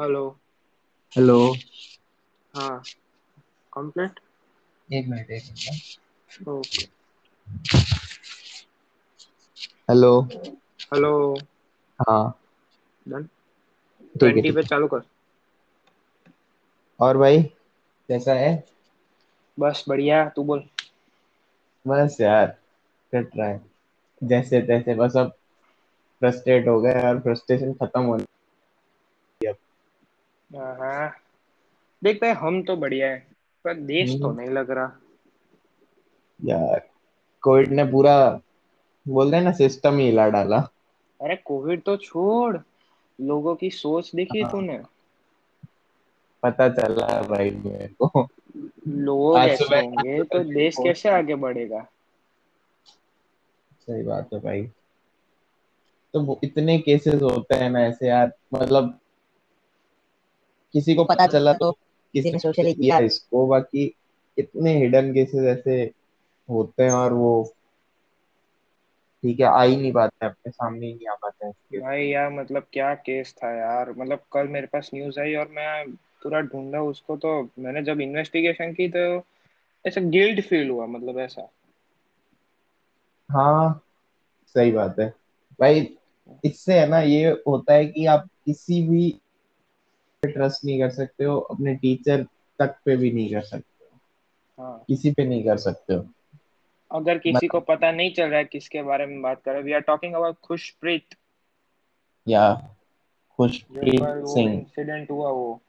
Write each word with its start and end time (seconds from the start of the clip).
Hello. 0.00 0.22
Hello. 1.12 1.38
हाँ 2.54 2.82
complete? 3.72 4.20
एक 4.88 5.08
minute 5.08 5.30
एक 5.30 5.44
मिनट। 5.44 6.48
ओके। 6.48 6.84
हेलो। 9.90 10.12
हेलो। 10.84 11.12
हाँ। 11.98 12.32
डन। 13.06 13.28
ट्वेंटी 14.14 14.50
पे 14.52 14.62
चालू 14.64 14.86
कर। 14.88 15.02
और 17.00 17.16
भाई 17.16 17.42
कैसा 17.42 18.34
है? 18.34 18.52
बस 19.58 19.84
बढ़िया 19.88 20.24
तू 20.28 20.44
बोल। 20.44 20.68
बस 21.84 22.16
यार 22.20 22.46
कट 23.12 23.36
रहा। 23.36 23.46
है 23.48 23.60
जैसे 24.22 24.60
तैसे 24.62 24.94
बस 24.94 25.16
अब 25.16 25.30
फ्रस्ट्रेट 26.22 26.68
हो 26.68 26.80
गए 26.80 27.00
और 27.02 27.20
फ्रस्ट्रेशन 27.20 27.72
खत्म 27.74 28.06
अब 28.06 28.26
हाँ 30.50 31.12
देखते 32.02 32.26
हैं 32.26 32.34
हम 32.34 32.62
तो 32.62 32.76
बढ़िया 32.76 33.08
है 33.10 33.26
पर 33.64 33.74
देश 33.74 34.18
तो 34.22 34.26
हम्म, 34.26 34.40
नहीं 34.40 34.48
लग 34.48 34.70
रहा। 34.70 35.00
यार 36.40 36.88
कोविड 37.42 37.68
ने 37.68 37.84
पूरा 37.84 38.40
बोलते 39.08 39.36
हैं 39.36 39.44
ना 39.44 39.52
सिस्टम 39.52 39.98
ही 39.98 40.06
हिला 40.06 40.28
डाला। 40.28 40.58
अरे 41.20 41.36
कोविड 41.36 41.82
तो 41.82 41.96
छोड़ 41.96 42.58
लोगों 43.20 43.54
की 43.54 43.70
सोच 43.70 44.14
देखी 44.14 44.42
हाँ। 44.42 44.50
तूने? 44.52 44.80
पता 46.42 46.68
चला 46.68 47.22
भाई 47.22 47.50
मेरे 47.50 47.88
को। 47.88 48.28
लोग 48.88 49.36
आज 49.36 49.48
ऐसे 49.48 49.64
सुबह 49.64 49.80
होंगे 49.80 50.22
तो 50.24 50.44
देश 50.44 50.76
कैसे 50.76 51.08
आगे 51.08 51.34
बढ़ेगा? 51.34 51.86
सही 53.80 54.02
बात 54.02 54.28
है 54.34 54.40
भाई। 54.40 54.70
तो 56.14 56.20
वो 56.20 56.40
इतने 56.44 56.78
केसेस 56.78 57.22
होते 57.22 57.54
हैं 57.54 57.70
ना 57.70 57.80
ऐसे 57.80 58.08
यार 58.08 58.32
मतलब 58.54 58.98
किसी 60.72 60.94
को 60.94 61.04
पता 61.04 61.26
चला 61.26 61.52
तो 61.52 61.72
किसी 62.14 62.32
ने 62.32 62.38
सोचा 62.38 62.62
किया 62.62 62.98
इसको 62.98 63.46
बाकी 63.46 63.94
इतने 64.38 64.78
हिडन 64.78 65.14
केसेस 65.14 65.58
ऐसे 65.58 65.90
होते 66.50 66.82
हैं 66.82 66.90
और 66.90 67.12
वो 67.12 67.54
ठीक 69.22 69.40
है 69.40 69.46
आ 69.46 69.62
ही 69.62 69.76
नहीं 69.76 69.92
पाते 69.92 70.26
अपने 70.26 70.50
सामने 70.50 70.86
ही 70.86 70.94
नहीं 70.94 71.08
आ 71.08 71.14
पाते 71.14 71.46
हैं 71.46 71.52
इसके। 71.52 71.78
भाई 71.78 72.06
यार 72.06 72.30
मतलब 72.30 72.66
क्या 72.72 72.94
केस 72.94 73.34
था 73.34 73.56
यार? 73.56 73.90
मतलब 73.90 74.22
कल 74.32 74.48
मेरे 74.48 74.66
पास 74.66 74.90
न्यूज़ 74.94 75.20
आई 75.20 75.34
और 75.34 75.48
मैं 75.48 75.90
पूरा 76.22 76.40
ढूंढा 76.40 76.80
उसको 76.80 77.16
तो 77.16 77.48
मैंने 77.58 77.82
जब 77.82 78.00
इन्वेस्टिगेशन 78.00 78.72
की 78.72 78.88
तो 78.88 79.22
ऐसा 79.86 80.00
गिल्ट 80.00 80.46
फील 80.46 80.70
हुआ 80.70 80.86
मतलब 80.86 81.18
ऐसा। 81.18 81.50
हाँ 83.30 83.84
सही 84.46 84.72
बात 84.72 84.98
है। 85.00 85.14
भाई 85.60 85.96
इससे 86.44 86.80
है 86.80 86.86
ना 86.88 87.00
ये 87.00 87.30
होता 87.30 87.74
है 87.74 87.86
कि 87.86 88.06
आप 88.06 88.28
किसी 88.46 88.88
भी 88.88 89.20
पे 90.22 90.32
ट्रस्ट 90.32 90.64
नहीं 90.64 90.80
कर 90.80 90.90
सकते 90.90 91.24
हो 91.24 91.38
अपने 91.38 91.74
टीचर 91.74 92.22
तक 92.58 92.76
पे 92.84 92.96
भी 92.96 93.12
नहीं 93.12 93.30
कर 93.30 93.40
सकते 93.40 93.84
हो। 93.84 93.98
हाँ। 94.64 94.84
किसी 94.88 95.10
पे 95.10 95.24
नहीं 95.24 95.44
कर 95.44 95.56
सकते 95.56 95.94
हो। 95.94 96.06
अगर 96.90 97.18
किसी 97.18 97.46
को 97.46 97.58
मतलब 97.58 97.76
पता 97.76 97.90
नहीं 97.90 98.14
चल 98.14 98.24
रहा 98.24 98.38
है 98.38 98.44
किसके 98.44 98.82
बारे 98.82 99.06
में 99.06 99.22
बात 99.22 99.42
कर 99.42 99.52
रहे 99.52 99.62
we 99.62 99.72
are 99.72 99.80
talking 99.80 100.14
about 100.14 100.36
Khushpreet 100.42 101.14
या 102.28 102.76
खुशप्रीत 103.36 104.00
सिंह 104.26 104.52
इंसिडेंट 104.54 105.10
हुआ 105.10 105.30
वो। 105.30 105.60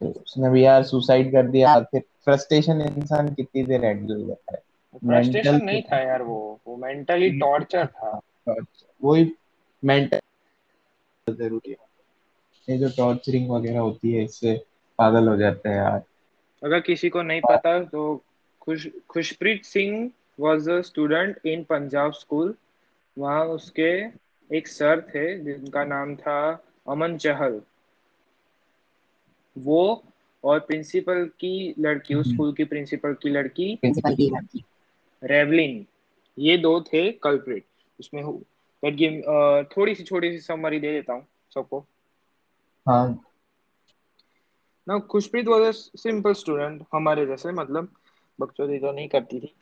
तो 0.00 0.06
उसने 0.06 0.50
भी 0.50 0.64
यार 0.64 0.82
सुसाइड 0.82 1.32
कर 1.32 1.46
दिया। 1.46 1.80
फिर 1.80 2.00
फ्रस्ट्रेशन 2.00 2.80
इंसान 2.80 3.34
कितनी 3.34 3.62
देर 3.62 3.84
हैंडल 3.84 4.26
करता 4.26 4.54
है। 4.54 4.62
मेंटल 5.04 5.32
फ्रस्ट्रेशन 5.32 5.64
नहीं 5.64 5.82
था 5.82 5.98
यार 5.98 6.22
वो। 6.22 6.60
वो 6.66 6.76
मेंटली 6.76 7.30
टॉर्चर 7.40 7.86
था। 7.86 8.20
वही 9.04 9.32
मेंटल 9.84 10.20
ज़रूरी 11.26 11.70
है। 11.70 11.76
ये 12.68 12.78
जो 12.78 12.88
टॉर्चरिंग 12.88 13.50
वगैरह 13.50 13.78
होती 13.78 14.12
है 14.12 14.24
इससे 14.24 14.56
पागल 14.98 15.28
हो 15.28 15.36
जाते 15.36 15.68
हैं 15.68 15.76
यार। 15.76 16.02
अगर 16.62 16.80
किसी 16.80 17.08
को 17.08 17.22
नहीं 17.22 17.40
पता 17.40 17.78
तो 17.84 18.24
Khush 18.60 18.86
Khushpreet 19.08 19.64
Singh 19.64 20.10
was 20.40 20.70
a 20.70 20.80
student 20.80 21.46
in 21.46 21.64
Punjab 21.64 22.12
school 22.12 22.54
वहाँ 23.18 23.44
उसके 23.46 23.90
एक 24.50 24.68
सर 24.68 25.00
थे 25.00 25.38
जिनका 25.38 25.84
नाम 25.84 26.16
था 26.16 26.38
अमन 26.88 27.16
चहल। 27.16 27.60
वो 29.56 30.04
और 30.44 30.58
प्रिंसिपल 30.60 31.24
की 31.40 31.74
लड़की 31.78 32.14
उस 32.14 32.32
स्कूल 32.32 32.52
की 32.52 32.64
प्रिंसिपल 32.64 33.14
की 33.14 33.28
लड़की 33.28 33.74
प्रिंसिपल 33.76 34.14
की 34.14 34.30
लड़की। 34.30 34.64
रेवलिन 35.22 35.86
ये 36.38 36.56
दो 36.58 36.80
थे 36.80 37.10
कल्प्रिट 37.12 37.64
उसमें 38.00 38.22
बट 38.86 39.00
ये 39.00 39.22
थोड़ी 39.76 39.94
सी 39.94 40.04
छोटी 40.04 40.30
सी 40.30 40.38
समरी 40.38 40.80
दे 40.80 40.92
देता 40.92 41.12
हूँ 41.12 41.26
सबको। 41.54 41.86
हाँ। 42.86 43.22
ना 44.88 44.98
Khushpreet 44.98 45.46
was 45.48 45.62
a 45.62 45.70
simple 45.96 46.32
student 46.32 46.82
हमारे 46.94 47.26
जैसे 47.26 47.52
मतलब 47.52 47.88
बकचोदी 48.40 48.78
तो 48.78 48.92
नहीं 48.92 49.08
करती 49.08 49.40
थी। 49.40 49.54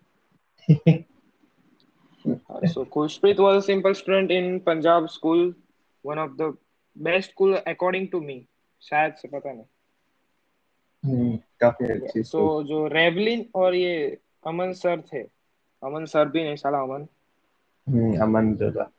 So 2.64 2.84
Khushpreet 2.84 3.40
was 3.40 3.56
a 3.56 3.66
simple 3.66 3.92
student 3.92 4.30
in 4.30 4.58
Punjab 4.58 5.06
school 5.06 5.54
one 6.06 6.18
of 6.18 6.32
the 6.32 6.56
best 6.96 7.30
school 7.30 7.54
according 7.56 8.08
to 8.08 8.20
me 8.20 8.46
शायद 8.82 9.14
से 9.14 9.28
पता 9.28 9.52
नहीं। 9.52 9.64
हम्म, 11.04 11.36
काफ़ी 11.60 11.86
अच्छी 11.86 12.22
सो 12.22 12.38
स्कूल 12.38 12.64
जो 12.64 12.86
रेवलिन 12.88 13.46
और 13.54 13.74
ये 13.74 14.18
अमन 14.46 14.72
सर 14.72 15.00
थे 15.12 15.22
अमन 15.82 16.04
सर 16.04 16.28
भी 16.28 16.44
नहीं 16.44 16.56
साला 16.56 16.78
अमन। 16.78 17.06
हम्म, 17.88 18.20
अमन 18.22 18.54
जोला 18.54 18.90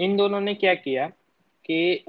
इन 0.00 0.16
दोनों 0.16 0.40
ने 0.40 0.54
क्या 0.54 0.74
किया 0.74 1.06
कि 1.64 2.04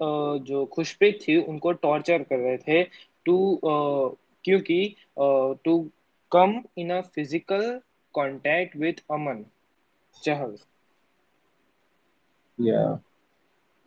जो 0.48 0.66
खुशप्रीत 0.74 1.20
थी 1.22 1.38
उनको 1.44 1.72
टॉर्चर 1.86 2.24
कर 2.24 2.38
रहे 2.38 2.58
थे 2.58 2.84
टू 3.26 3.60
क्योंकि 3.66 4.96
to 5.20 5.80
come 6.32 6.62
in 6.78 6.94
a 6.94 7.02
physical 7.16 7.64
contact 8.16 8.76
with 8.78 9.04
Aman 9.12 9.44
Chahal 10.16 10.56
या 12.60 12.84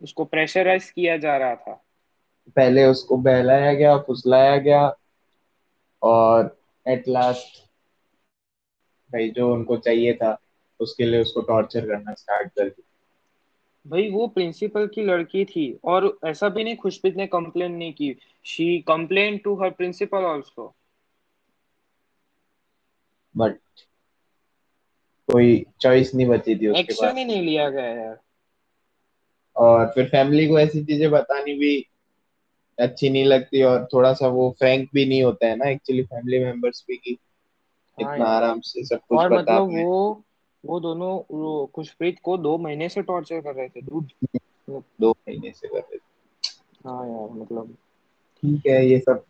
उसको 0.01 0.25
प्रेशराइज 0.25 0.89
किया 0.89 1.17
जा 1.17 1.35
रहा 1.37 1.55
था। 1.55 1.73
पहले 2.55 2.85
उसको 2.85 3.17
बहलाया 3.17 3.73
गया 3.73 3.97
फुसलाया 3.97 4.57
गया 4.59 4.81
और 6.01 6.55
एट 6.85 7.07
लास्ट 7.07 7.63
भाई 9.11 9.29
जो 9.29 9.53
उनको 9.53 9.77
चाहिए 9.77 10.13
था 10.13 10.37
उसके 10.79 11.05
लिए 11.05 11.21
उसको 11.21 11.41
टॉर्चर 11.43 11.87
करना 11.87 12.13
स्टार्ट 12.13 12.47
कर 12.49 12.63
दिया। 12.63 12.84
भाई 13.85 14.09
वो 14.09 14.27
प्रिंसिपल 14.27 14.87
की 14.87 15.03
लड़की 15.03 15.45
थी 15.45 15.79
और 15.85 16.19
ऐसा 16.25 16.49
भी 16.49 16.63
नहीं 16.63 16.75
खुशप्रीत 16.75 17.15
ने 17.15 17.27
कंप्लेन 17.27 17.71
नहीं 17.71 17.93
की। 17.93 18.15
She 18.45 18.79
complain 18.79 19.37
to 19.37 19.55
her 19.55 19.69
principal 19.69 20.17
also 20.17 20.75
but 23.35 23.57
कोई 25.29 25.65
चॉइस 25.81 26.15
नहीं 26.15 26.27
बची 26.27 26.55
थी 26.55 26.67
उसके 26.67 26.79
एक्शन 26.79 27.17
ही 27.17 27.25
नहीं 27.25 27.41
लिया 27.41 27.69
गया 27.69 27.85
यार। 27.85 28.19
और 29.55 29.85
फिर 29.85 30.05
फैमिली 30.05 30.47
को 30.47 30.59
ऐसी 30.59 30.83
चीज़ें 30.83 31.11
बतानी 31.11 31.53
भी 31.53 31.85
अच्छी 32.79 33.09
नहीं 33.09 33.25
लगती 33.25 33.61
और 33.61 33.87
थोड़ा 33.93 34.13
सा 34.13 34.27
वो 34.27 34.55
फ्रैंक 34.59 34.89
भी 34.93 35.05
नहीं 35.05 35.23
होता 35.23 35.47
है 35.47 35.55
ना 35.55 35.65
एक्चुअली 35.65 36.03
फैमिली 36.03 36.39
मेंबर्स 36.39 36.85
भी 36.87 36.97
कि 36.97 37.17
हाँ 37.97 38.15
इतना 38.15 38.25
आराम 38.25 38.59
से 38.59 38.83
सब 38.85 38.99
कुछ 39.09 39.19
और 39.19 39.33
मतलब 39.33 39.67
वो 39.67 40.24
वो 40.65 40.79
दोनों 40.79 41.13
वो 41.31 41.65
खुशप्रीत 41.75 42.17
को 42.23 42.37
दो 42.37 42.57
महीने 42.57 42.89
से 42.89 43.01
टॉर्चर 43.01 43.41
कर 43.41 43.53
रहे 43.55 43.67
थे 43.67 43.81
दूध 43.81 44.11
दो 45.01 45.11
महीने 45.11 45.51
से 45.51 45.67
कर 45.67 45.77
रहे 45.77 45.97
थे। 45.97 46.89
हाँ 46.89 47.07
यार 47.09 47.29
मतलब। 47.31 47.75
ठीक 48.43 48.67
है 48.67 48.85
ये 48.85 48.99
सब। 48.99 49.23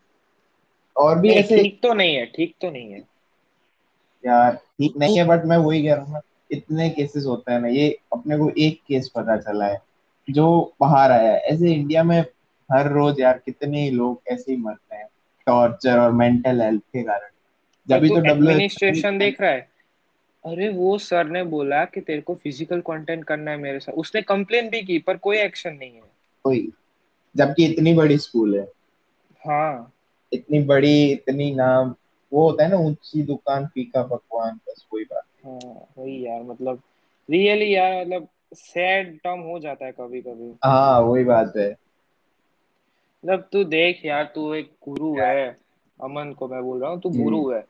और 0.95 1.19
भी 1.19 1.29
ऐसे 1.29 1.57
ठीक 1.57 1.79
तो 1.83 1.93
नहीं 1.93 2.15
है 2.15 2.25
ठीक 2.25 2.55
तो 2.61 2.69
नहीं 2.71 2.91
है। 2.91 2.99
यार 4.23 4.53
ठीक 4.53 4.97
नहीं 4.97 5.17
है 5.17 5.25
बट 5.25 5.45
मैं 5.45 5.57
वही 5.57 5.83
कह 5.83 5.93
रहा 5.93 6.05
हूँ 6.05 6.21
इतने 6.51 6.89
केसेस 6.89 7.25
होते 7.25 7.51
हैं 7.51 7.59
ना 7.59 7.67
ये 7.67 7.89
अपने 8.13 8.37
को 8.37 8.49
एक 8.57 8.79
केस 8.87 9.11
पता 9.15 9.37
चला 9.37 9.65
है 9.65 9.81
जो 10.27 10.73
बाहर 10.81 11.11
आया 11.11 11.31
है। 11.31 11.39
ऐसे 11.39 11.73
इंडिया 11.73 12.03
में 12.03 12.19
हर 12.69 12.91
रोज 12.91 13.19
यार 13.19 13.41
कितने 13.45 13.89
लोग 13.91 14.21
ऐसे 14.27 14.51
ही 14.51 14.57
मरते 14.57 14.95
हैं 14.95 15.07
टॉर्चर 15.47 15.99
और 15.99 16.11
मेंटल 16.11 16.61
हेल्थ 16.61 16.81
के 16.83 17.03
कारण। 17.03 17.29
जब 17.87 18.01
भी 18.01 18.09
तो 18.09 18.15
डब्ल्यू 18.15 18.49
एडमिनिस्ट्रेशन 18.49 19.17
देख 19.17 19.41
रहा 19.41 19.51
है। 19.51 19.74
अरे 20.45 20.69
वो 20.69 20.97
सर 20.97 21.27
ने 21.27 21.43
बोला 21.43 21.85
कि 21.85 22.01
तेरे 22.01 22.21
को 22.21 22.35
फ़िज़िकल 22.35 22.81
कंटेंट 22.81 23.23
करना 23.25 23.51
है 23.51 23.57
मेरे 23.57 23.79
साथ। 23.79 23.93
उसने 23.93 24.21
कंप्लेन 24.21 24.69
भी 24.69 24.81
की 24.81 24.99
पर 24.99 25.17
कोई 25.17 25.37
एक्शन 25.37 25.73
नहीं 25.73 25.91
है। 25.91 26.01
कोई। 26.43 26.71
जबकि 27.35 27.65
इतनी 27.65 27.93
बड़ी 27.93 28.17
स्कूल 28.17 28.59
है। 28.59 28.67
हाँ। 29.47 29.93
इतनी 30.33 30.59
बड़ी 30.59 31.11
इतनी 31.11 31.55
नाम 31.55 31.95
वो 32.33 32.49
होता 32.49 32.63
है 32.63 32.69
ना 32.69 32.77
ऊँची 32.77 33.23
दुकान 33.23 33.65
फीका 33.65 34.03
पकवान 34.03 34.59
बस 34.67 34.87
वही 34.93 35.03
बात। 35.03 35.23
हाँ 35.45 35.87
वही 35.97 36.25
यार 36.25 36.43
मतलब 36.43 36.81
रियली 37.29 37.75
यार 37.75 38.05
मतलब 38.05 38.27
सैड 38.53 39.19
टर्म 39.19 39.39
हो 39.39 39.59
जाता 39.59 39.85
है 39.85 39.91
कभी 39.91 40.21
कभी 40.21 40.53
हाँ 40.63 40.99
वही 41.01 41.23
बात 41.23 41.53
है। 41.57 41.69
मतलब 43.25 43.49
तू 43.51 43.63
देख 43.63 44.05
यार 44.05 44.31
तू 44.35 44.53
एक 44.53 44.71
गुरु 44.89 45.19
है। 45.19 45.57
अमन 46.01 46.33
को 46.33 46.47
मैं 46.47 46.63
बोल 46.63 46.81
रहा 46.81 46.89
हूँ 46.91 47.01
तू 47.01 47.09
गुरु 47.09 47.51
है। 47.51 47.65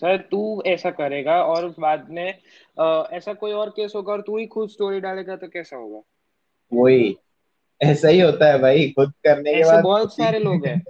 सर 0.00 0.16
तू 0.30 0.62
ऐसा 0.66 0.90
करेगा 0.90 1.42
और 1.44 1.64
उस 1.64 1.74
बाद 1.78 2.10
में 2.10 2.28
ऐसा 3.16 3.32
कोई 3.34 3.52
और 3.52 3.70
केस 3.70 3.92
होगा 3.96 4.12
और 4.12 4.20
तू 4.20 4.38
ही 4.38 4.46
खुद 4.46 4.68
स्टोरी 4.68 5.00
डालेगा 5.00 5.36
तो 5.36 5.48
कैसा 5.48 5.76
होगा? 5.76 6.00
वही। 6.72 7.16
ऐसा 7.82 8.08
ही 8.08 8.20
होता 8.20 8.46
है 8.46 8.58
भाई 8.58 8.88
खुद 8.90 9.12
करने 9.24 9.54
के 9.54 9.60
ऐसे 9.60 9.72
बाद 9.72 9.84
बहुत 9.84 10.16
सारे 10.16 10.38
लोग 10.38 10.66
हैं। 10.66 10.82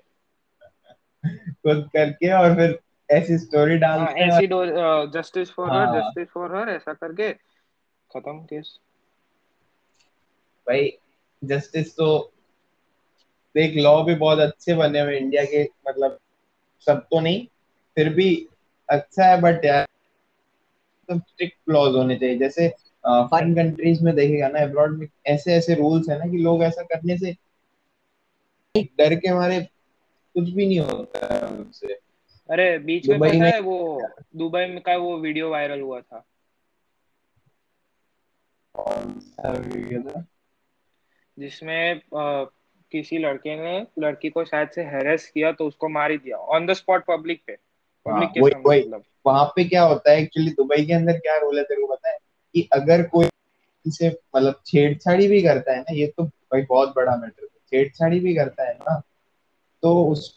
खुद 1.52 1.88
करके 1.92 2.32
और 2.32 2.54
फिर 2.54 2.78
ऐसी 3.10 3.38
स्टोरी 3.38 3.70
हाँ 3.70 3.80
डालते 3.80 4.20
हैं 4.20 4.52
और 4.52 4.68
ऐसी 4.68 5.18
justice 5.18 5.50
for 5.50 5.70
her 5.70 6.00
justice 6.00 6.28
for 6.28 6.56
her 6.56 6.68
ऐसा 6.68 6.92
करके। 6.92 7.32
खत्म 8.12 8.38
केस। 8.44 8.78
भाई 10.68 10.98
जस्टिस 11.44 11.96
तो 11.96 12.32
देख 13.54 13.76
लॉ 13.76 14.02
भी 14.02 14.14
बहुत 14.14 14.38
अच्छे 14.38 14.74
बने 14.74 15.00
हुए 15.00 15.18
इंडिया 15.18 15.44
के 15.44 15.62
मतलब 15.88 16.18
सब 16.86 16.98
तो 17.00 17.20
नहीं 17.20 17.46
फिर 17.96 18.08
भी 18.08 18.48
अच्छा 18.90 19.24
है 19.24 19.40
बट 19.40 19.64
यार 19.64 19.86
तो 21.08 21.18
स्ट्रिक्ट 21.18 21.58
लॉज 21.68 21.94
होने 21.96 22.16
चाहिए। 22.16 22.38
जैसे 22.38 22.68
फॉरेन 23.04 23.54
कंट्रीज़ 23.54 24.04
में 24.04 24.14
देखेगा 24.14 24.48
ना 24.48 24.62
अब्रॉड 24.62 24.98
में 24.98 25.06
ऐसे 25.26 25.54
ऐसे 25.54 25.74
रूल्स 25.74 26.08
है 26.08 26.18
ना 26.18 26.30
कि 26.30 26.38
लोग 26.38 26.62
ऐसा 26.62 26.82
करने 26.82 27.18
से 27.18 27.36
डर 28.74 29.14
के 29.14 29.32
मारे 29.34 29.60
कुछ 29.60 30.50
भी 30.50 30.66
नहीं 30.66 30.78
होता 30.80 31.46
उनसे। 31.48 31.98
अरे 32.48 32.78
बीच 32.78 33.08
में 33.08 33.18
पता 33.20 33.44
है 33.44 33.60
वो 33.60 33.78
दुबई 34.36 34.66
में 34.66 34.80
का 34.80 34.96
वो 34.96 35.16
वीडियो 35.18 35.50
वायरल 35.50 35.80
हुआ 35.80 36.00
था। 36.00 36.24
जिसमें 41.38 42.00
किसी 42.14 43.18
लड़के 43.18 43.56
ने 43.56 43.86
लड़की 43.98 44.30
को 44.30 44.44
शायद 44.44 44.70
से 44.70 44.82
हैरेस 44.82 45.28
किया 45.28 45.52
तो 45.52 45.66
उसको 45.66 45.88
मार 45.88 46.10
ही 46.10 46.18
दिया 46.18 46.36
ऑन 46.36 46.66
द 46.66 46.72
स्पॉट 46.72 47.04
पब्लिक 47.04 47.42
पे। 47.46 47.56
वही 48.06 48.40
वही 48.40 48.80
मतलब। 48.80 49.02
वहाँ 49.26 49.44
पे 49.56 49.64
क्या 49.64 49.82
होता 49.82 50.10
है 50.10 50.22
एक्चुअली 50.22 50.50
दुबई 50.50 50.84
के 50.86 50.92
अंदर 50.92 51.18
क्या 51.18 51.36
रूल 51.36 51.58
है 51.58 51.64
तेरे 51.64 51.80
को 51.80 51.86
पता 51.86 52.10
है? 52.10 52.18
कि 52.54 52.68
अगर 52.72 53.02
कोई 53.02 53.24
किसी 53.26 53.90
से 53.90 54.08
मतलब 54.36 54.60
छेड़छाड़ी 54.66 55.28
भी 55.28 55.42
करता 55.42 55.72
है 55.72 55.80
ना 55.80 55.94
ये 55.94 56.06
तो 56.06 56.24
भाई 56.24 56.62
बहुत 56.62 56.92
बड़ा 56.96 57.16
मैटर 57.16 57.42
है। 57.42 57.48
छेड़छाड़ी 57.70 58.20
भी 58.20 58.34
करता 58.34 58.68
है 58.68 58.74
ना 58.74 59.00
तो 59.82 60.04
उस 60.04 60.28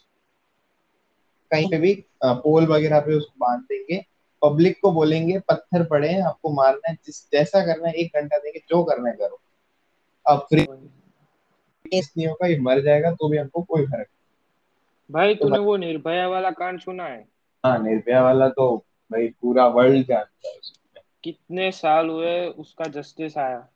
कहीं 1.50 1.68
पे 1.70 1.78
भी 1.78 1.94
पोल 2.24 2.66
वगैरह 2.66 3.00
पे 3.00 3.14
उसको 3.14 3.34
बाँध 3.38 3.60
देंगे 3.62 4.04
पब्लिक 4.42 4.78
को 4.82 4.90
बोलेंगे 4.92 5.38
पत्थर 5.38 5.84
पड़े 5.84 6.08
हैं 6.08 6.22
आपको 6.22 6.52
मारना 6.52 6.90
है 6.90 6.96
जिस 7.06 7.22
जैसा 7.32 7.64
करना 7.66 7.88
है 7.88 7.94
एक 7.94 8.16
घंटा 8.16 8.38
देंगे 8.38 8.58
जो 8.68 8.82
करना 8.84 9.08
है 9.08 9.16
करो। 9.16 9.40
अब 10.26 10.38
फ्री 10.40 10.64
केस 11.84 12.12
नहीं 12.18 12.26
होगा 12.26 12.46
ये 12.46 12.58
मर 12.58 12.80
जाएगा 12.80 13.10
तो 13.10 13.28
भी 13.28 13.38
हमको 13.38 13.62
कोई 13.62 13.86
फ़र्क 13.86 14.08
भाई 15.10 15.34
तो 15.34 15.48
तूने 15.48 15.58
वो 15.58 15.76
निर्भया 15.76 16.28
वाला 16.28 16.50
कांड 16.50 16.80
सुना 16.80 17.04
है? 17.04 17.24
हाँ 17.64 17.78
निर्भया 17.78 18.22
वाला 18.22 18.48
तो 18.48 18.86
भाई 19.12 19.28
पूरा 19.28 19.66
वर्ल्ड 19.66 20.06
जानता 20.06 20.48
है 20.48 20.54
उसको 20.54 21.00
कितने 21.24 21.72
साल 21.72 22.08
हुए 22.08 22.46
उसका 22.46 22.84
जस्टिस 22.84 23.38
आया? 23.38 23.68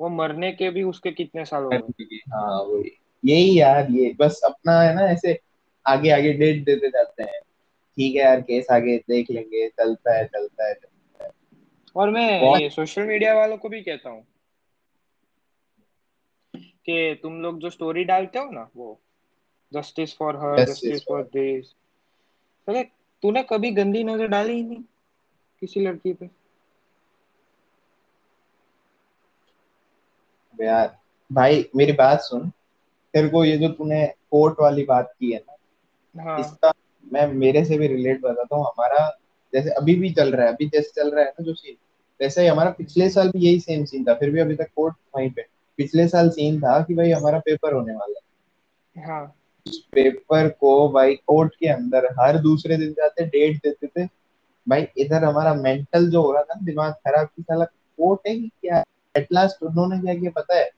वो 0.00 0.08
मरने 0.08 0.52
के 0.52 0.70
भी 0.70 0.82
उसके 0.82 1.12
कितने 1.12 1.44
साल 1.44 1.62
हो 1.62 1.70
गए? 1.70 1.78
हाँ 2.34 2.62
वही। 2.62 2.98
यही 3.24 3.60
यार 3.60 3.90
ये 3.90 4.16
बस 4.18 4.40
अपना 4.44 4.80
है 4.80 4.94
ना 4.94 5.00
ऐसे 5.00 5.40
आगे 5.86 6.10
आगे 6.10 6.32
डेट 6.32 6.64
देते 6.64 6.88
जाते 6.88 7.22
हैं। 7.22 7.40
ठीक 7.96 8.16
है 8.16 8.22
यार 8.22 8.40
केस 8.40 8.66
आगे 8.70 8.98
देख 8.98 9.30
लेंगे 9.30 9.68
चलता 9.68 10.18
है 10.18 10.26
चलता 10.26 10.68
है 10.68 10.74
चलता 10.74 11.24
है। 11.24 11.30
और 11.96 12.10
मैं 12.10 12.60
ये 12.60 12.70
सोशल 12.70 13.02
मीडिया 13.02 13.34
वालों 13.34 13.56
को 13.56 13.68
भी 13.68 13.82
कहता 13.82 14.10
हूँ 14.10 14.26
कि 16.56 17.20
तुम 17.22 17.42
लोग 17.42 17.58
जो 17.58 17.70
स्टोरी 17.70 18.04
डालते 18.04 18.38
हो 18.38 18.50
ना 18.50 18.70
वो 18.76 19.00
justice 19.72 20.16
for 20.16 20.36
her 20.36 20.60
justice 20.60 20.76
justice 20.76 21.04
for 21.08 21.22
this 21.22 21.74
अरे 22.68 22.88
तूने 23.22 23.42
कभी 23.42 23.70
गंदी 23.70 24.02
नज़र 24.04 24.26
डाली 24.26 24.52
ही 24.52 24.62
नहीं 24.62 24.82
किसी 25.62 25.80
लड़की 25.80 26.12
पे। 26.12 26.28
यार 30.54 30.96
भाई 31.30 31.64
मेरी 31.76 31.92
बात 31.92 32.20
सुन। 32.20 32.48
तेरे 33.14 33.28
को 33.28 33.44
ये 33.44 33.56
जो 33.58 33.68
तूने 33.68 34.06
कोर्ट 34.30 34.60
वाली 34.60 34.84
बात 34.84 35.12
की 35.20 35.32
है 35.32 35.38
ना 35.38 36.22
हाँ। 36.22 36.38
इसका 36.40 36.72
मैं 37.04 37.26
मेरे 37.34 37.64
से 37.64 37.78
भी 37.78 37.86
रिलेट 37.86 38.20
बताता 38.20 38.56
हूँ। 38.56 38.64
हमारा 38.64 39.08
जैसे 39.52 39.70
अभी 39.70 39.94
भी 39.94 40.10
चल 40.10 40.32
रहा 40.32 40.46
है 40.46 40.52
अभी 40.52 40.68
जैसे 40.68 40.90
चल 40.96 41.10
रहा 41.10 41.24
है 41.24 41.30
ना 41.30 41.44
जो 41.44 41.54
सीन 41.54 41.76
वैसे 42.20 42.42
ही 42.42 42.46
हमारा 42.48 42.70
पिछले 42.70 43.08
साल 43.10 43.28
भी 43.30 43.38
यही 43.38 43.60
सेम 43.60 43.84
सीन 43.84 44.04
था 44.04 44.14
फिर 44.14 44.30
भी 44.30 44.40
अभी 44.40 44.54
तक 44.56 44.68
कोर्ट 44.76 44.94
वहीं 45.16 45.30
पे। 45.30 45.42
पिछले 45.78 46.06
साल 46.08 46.30
सीन 46.30 46.60
था 46.60 46.80
कि 46.82 46.94
भाई 46.94 47.10
हमारा 47.10 47.38
पेपर 47.38 47.72
होने 47.72 47.94
वाला 47.94 48.20
है। 48.20 49.04
हाँ। 49.06 49.34
पेपर 49.66 50.48
को 50.48 50.88
भाई 50.88 51.14
कोर्ट 51.14 51.54
के 51.54 51.68
अंदर 51.68 52.06
हर 52.20 52.38
दूसरे 52.38 52.76
दिन 52.76 52.92
जाते 52.92 53.24
डेट 53.26 53.56
देते 53.56 53.86
थे। 53.86 54.08
भाई 54.68 54.86
इधर 54.98 55.24
हमारा 55.24 55.54
मेंटल 55.54 56.10
जो 56.10 56.22
हो 56.22 56.32
रहा 56.32 56.42
था 56.42 56.60
दिमाग 56.62 56.92
खराब 56.92 57.26
की 57.26 57.42
साला 57.42 57.64
कोर्ट 57.64 58.28
है 58.28 58.34
कि 58.34 58.48
क्या? 58.60 58.84
एट 59.16 59.26
लास्ट 59.32 59.62
उन्होंने 59.62 60.00
क्या 60.00 60.14
किया 60.14 60.30
पता 60.30 60.56
है? 60.56 60.70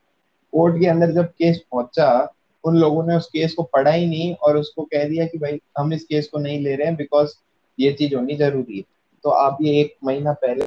कोर्ट 0.53 0.81
के 0.81 0.87
अंदर 0.87 1.11
जब 1.11 1.29
केस 1.29 1.61
पहुँचा 1.73 2.35
उन 2.65 2.77
लोगों 2.77 3.07
ने 3.07 3.17
उस 3.17 3.27
केस 3.27 3.55
को 3.55 3.63
पढ़ा 3.63 3.91
ही 3.91 4.07
नहीं 4.07 4.35
और 4.35 4.57
उसको 4.57 4.83
कह 4.83 5.05
दिया 5.05 5.27
कि 5.27 5.39
भाई 5.39 5.61
हम 5.79 5.93
इस 5.93 6.05
केस 6.05 6.29
को 6.29 6.39
नहीं 6.39 6.61
ले 6.61 6.75
रहे 6.75 6.87
हैं 6.87 6.97
बिकॉज़ 6.97 7.35
ये 7.81 7.93
चीज़ 7.93 8.15
होनी 8.15 8.37
ज़रूरी 8.37 8.77
है। 8.77 8.85
तो 9.25 9.31
आप 9.31 9.59
ये 9.63 9.81
एक 9.81 9.95
महीना 10.05 10.33
पहले 10.33 10.65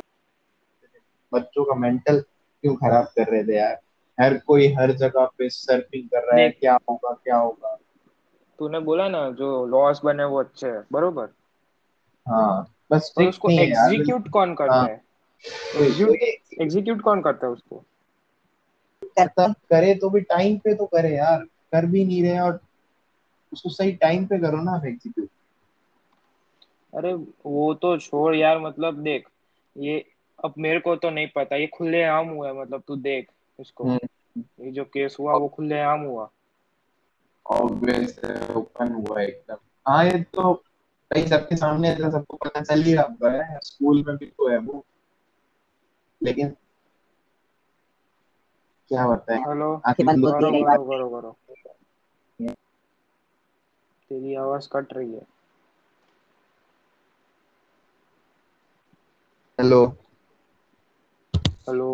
बच्चों 1.33 1.63
का 1.63 1.75
मेंटल 1.75 2.19
क्यों 2.19 2.75
खराब 2.75 3.05
कर 3.05 3.31
रहे 3.31 3.43
थे 3.43 3.55
यार? 3.55 3.79
हर 4.19 4.37
कोई 4.37 4.73
हर 4.73 4.91
जगह 4.91 5.25
पे 5.37 5.49
सर्फिंग 5.49 6.03
कर 6.03 6.23
रहा 6.23 6.41
है 6.41 6.49
क्या 6.49 6.77
होगा 6.89 7.11
क्या 7.23 7.37
होगा? 7.37 7.77
तूने 8.61 8.79
बोला 8.79 9.07
ना 9.09 9.29
जो 9.31 9.65
लॉस 9.65 10.01
बने 10.03 10.23
वो 10.23 10.39
अच्छे 10.39 10.67
है 10.67 10.83
बरोबर? 10.91 11.29
हाँ 12.27 12.73
बस 12.91 13.05
स्ट्रिक्ट 13.05 13.29
उसको 13.29 13.49
है 13.49 13.55
एग्जीक्यूट 13.57 14.27
कौन 14.29 14.47
हाँ 14.47 14.55
करता 14.55 14.81
है। 14.81 15.01
एग्जीक्यूट 15.85 16.59
एग्जीक्यूट 16.61 17.01
कौन 17.01 17.21
करता 17.21 17.47
है 17.47 17.53
उसको? 17.53 17.83
करता 19.03 19.47
करे 19.69 19.93
तो 19.95 20.09
भी 20.09 20.21
टाइम 20.21 20.57
पे 20.57 20.73
तो 20.75 20.85
करे 20.85 21.15
यार 21.15 21.43
कर 21.71 21.85
भी 21.85 22.03
नहीं 22.05 22.21
रहे 22.23 22.39
और 22.39 22.59
उसको 23.53 23.69
सही 23.69 23.91
टाइम 23.91 24.25
पे 24.25 24.39
करो 24.39 24.61
ना 24.61 24.71
आप 24.71 24.85
एग्जीक्यूट 24.85 25.29
अरे 26.93 27.13
वो 27.45 27.73
तो 27.73 27.97
छोड़ 27.97 28.35
यार 28.35 28.59
मतलब 28.59 29.01
देख 29.03 29.27
ये 29.75 30.03
अब 30.45 30.53
मेरे 30.57 30.79
को 30.79 30.95
तो 30.95 31.09
नहीं 31.09 31.27
पता 31.35 31.55
ये 31.55 31.67
खुले 31.67 32.03
आम 32.03 32.27
हुआ 32.27 32.47
है 32.47 32.61
मतलब 32.61 32.83
तू 32.87 32.95
देख 32.95 33.27
इसको। 33.59 33.83
हम्म। 33.83 34.43
ये 34.65 34.71
जो 34.71 34.83
केस 34.83 35.17
हुआ 35.19 35.33
वो 35.33 35.47
खुले 35.47 35.79
आम 35.81 36.01
हुआ। 36.01 36.29
ऑब्वियस 37.51 38.19
ओपन 38.55 38.93
हुआ 38.93 39.21
एकदम 39.21 39.57
हाँ 39.85 40.03
ये 40.05 40.21
तो 40.33 40.53
भाई 41.11 41.27
सबके 41.27 41.55
सामने 41.55 41.89
है 41.89 41.95
तो 41.97 42.11
सबको 42.11 42.37
पता 42.37 42.61
चल 42.61 42.81
ही 42.83 42.93
रहा 42.93 43.31
है 43.31 43.59
स्कूल 43.63 44.03
में 44.07 44.15
भी 44.17 44.25
तो 44.25 44.49
है 44.49 44.57
वो। 44.57 44.85
लेकिन 46.21 46.55
क्या 48.91 49.03
होता 49.03 49.33
है 49.33 49.39
हेलो 49.41 49.73
आखिर 49.85 50.05
लोग 50.15 50.33
करो 50.33 50.85
करो 50.85 51.09
करो। 51.09 51.35
तेरी 54.11 54.35
आवाज़ 54.35 54.67
कट 54.73 54.93
रही 54.93 55.13
है। 55.13 55.25
हेलो। 59.59 59.81
हेलो। 61.67 61.89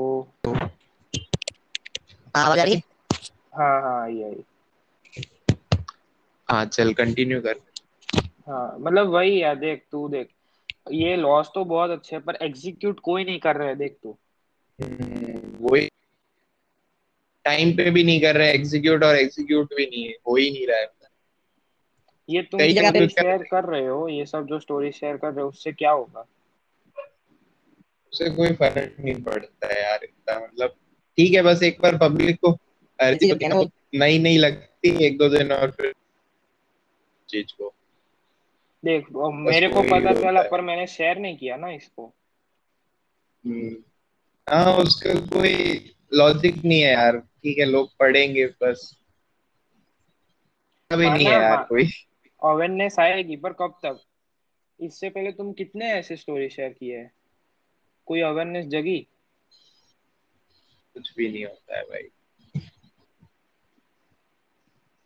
आवाज़ 2.35 2.59
आ 2.59 2.63
रही 2.63 2.73
है? 2.75 2.81
हाँ 3.55 3.81
हाँ 3.81 4.01
आई 4.03 4.21
आई। 4.23 4.43
हाँ 6.51 6.65
चल 6.65 6.93
कंटिन्यू 6.93 7.41
कर। 7.41 7.55
हाँ 8.47 8.77
मतलब 8.79 9.07
वही 9.07 9.43
यार 9.43 9.55
देख 9.55 9.85
तू 9.91 10.09
देख। 10.09 10.27
ये 10.91 11.15
लॉस 11.15 11.51
तो 11.55 11.65
बहुत 11.65 11.89
अच्छे 11.89 12.15
है 12.15 12.21
पर 12.21 12.35
एग्जीक्यूट 12.35 12.99
कोई 12.99 13.23
नहीं 13.23 13.39
कर 13.39 13.55
रहा 13.55 13.67
है 13.67 13.75
देख 13.75 13.97
तू। 14.03 14.17
हम्म, 14.81 15.57
वही। 15.59 15.89
टाइम 17.45 17.71
पे 17.71 17.91
भी 17.91 18.03
नहीं 18.03 18.21
कर 18.21 18.35
रहे 18.35 18.51
एग्जीक्यूट 18.51 19.03
और 19.03 19.15
एग्जीक्यूट 19.15 19.73
भी 19.75 19.85
नहीं 19.85 20.03
है 20.03 20.13
हो 20.27 20.35
ही 20.35 20.51
नहीं 20.51 20.67
रहा 20.67 20.77
है। 20.77 20.87
ये 22.29 22.41
तुम 22.41 22.59
कई 22.59 22.73
जगह 22.73 22.91
पे 22.91 23.07
शेयर 23.07 23.43
कर 23.43 23.63
रहे 23.63 23.87
हो 23.87 24.07
ये 24.07 24.25
सब 24.25 24.45
जो 24.45 24.59
स्टोरी 24.59 24.91
शेयर 24.91 25.17
कर 25.17 25.31
रहे 25.31 25.43
हो 25.43 25.49
उससे 25.49 25.71
क्या 25.71 25.91
होगा? 25.91 26.25
उससे 28.13 28.29
कोई 28.29 28.47
फ़र्क 28.47 28.95
नहीं 28.99 29.23
पड़ता 29.23 29.73
है 29.73 29.83
यार 29.83 29.99
इतना 30.03 30.39
मतलब। 30.39 30.69
ठीक 31.17 31.33
है 31.33 31.41
बस 31.41 31.63
एक 31.63 31.81
बार 31.81 31.97
पब्लिक 31.97 32.39
को 32.45 32.57
है 33.01 33.65
नई 33.95 34.19
नई 34.19 34.37
लगती 34.37 35.05
एक 35.05 35.17
दो 35.17 35.29
दिन 35.29 35.51
और 35.51 35.71
फिर 35.71 35.93
चीज़ 37.29 37.47
को। 37.57 37.73
देख 38.85 39.05
मेरे 39.33 39.67
को 39.67 39.81
पता 39.81 40.13
चला 40.13 40.41
पर 40.41 40.61
मैंने 40.61 40.87
शेयर 40.87 41.17
नहीं 41.17 41.37
किया 41.37 41.57
ना 41.57 41.69
इसको। 41.69 42.13
हम्म, 43.45 43.75
हाँ 44.49 44.73
उसका 44.73 45.13
कोई 45.13 45.85
लॉजिक 46.13 46.55
नहीं 46.65 46.81
है 46.81 46.93
यार। 46.93 47.17
ठीक 47.17 47.57
है 47.57 47.65
लोग 47.65 47.97
पढ़ेंगे 47.97 48.45
बस। 48.45 49.01
अभी 50.91 51.09
नहीं 51.09 51.25
है 51.25 51.31
यार 51.31 51.57
मा, 51.57 51.63
कोई। 51.63 51.85
अवेयरनेस 52.43 52.99
आएगी 52.99 53.35
पर 53.35 53.53
कब 53.53 53.79
तक? 53.83 54.03
इससे 54.79 55.09
पहले 55.09 55.31
तुम 55.31 55.53
कितने 55.53 55.85
ऐसे 55.85 56.15
स्टोरी 56.15 56.49
शेयर 56.49 56.69
किए? 56.69 56.97
हैं 56.97 57.11
कोई 58.05 58.21
अवेयरनेस 58.21 58.65
जगी? 58.65 59.07
कुछ 60.93 61.13
भी 61.15 61.31
नहीं 61.31 61.45
होता 61.45 61.77
है 61.77 61.83
भाई। 61.83 62.03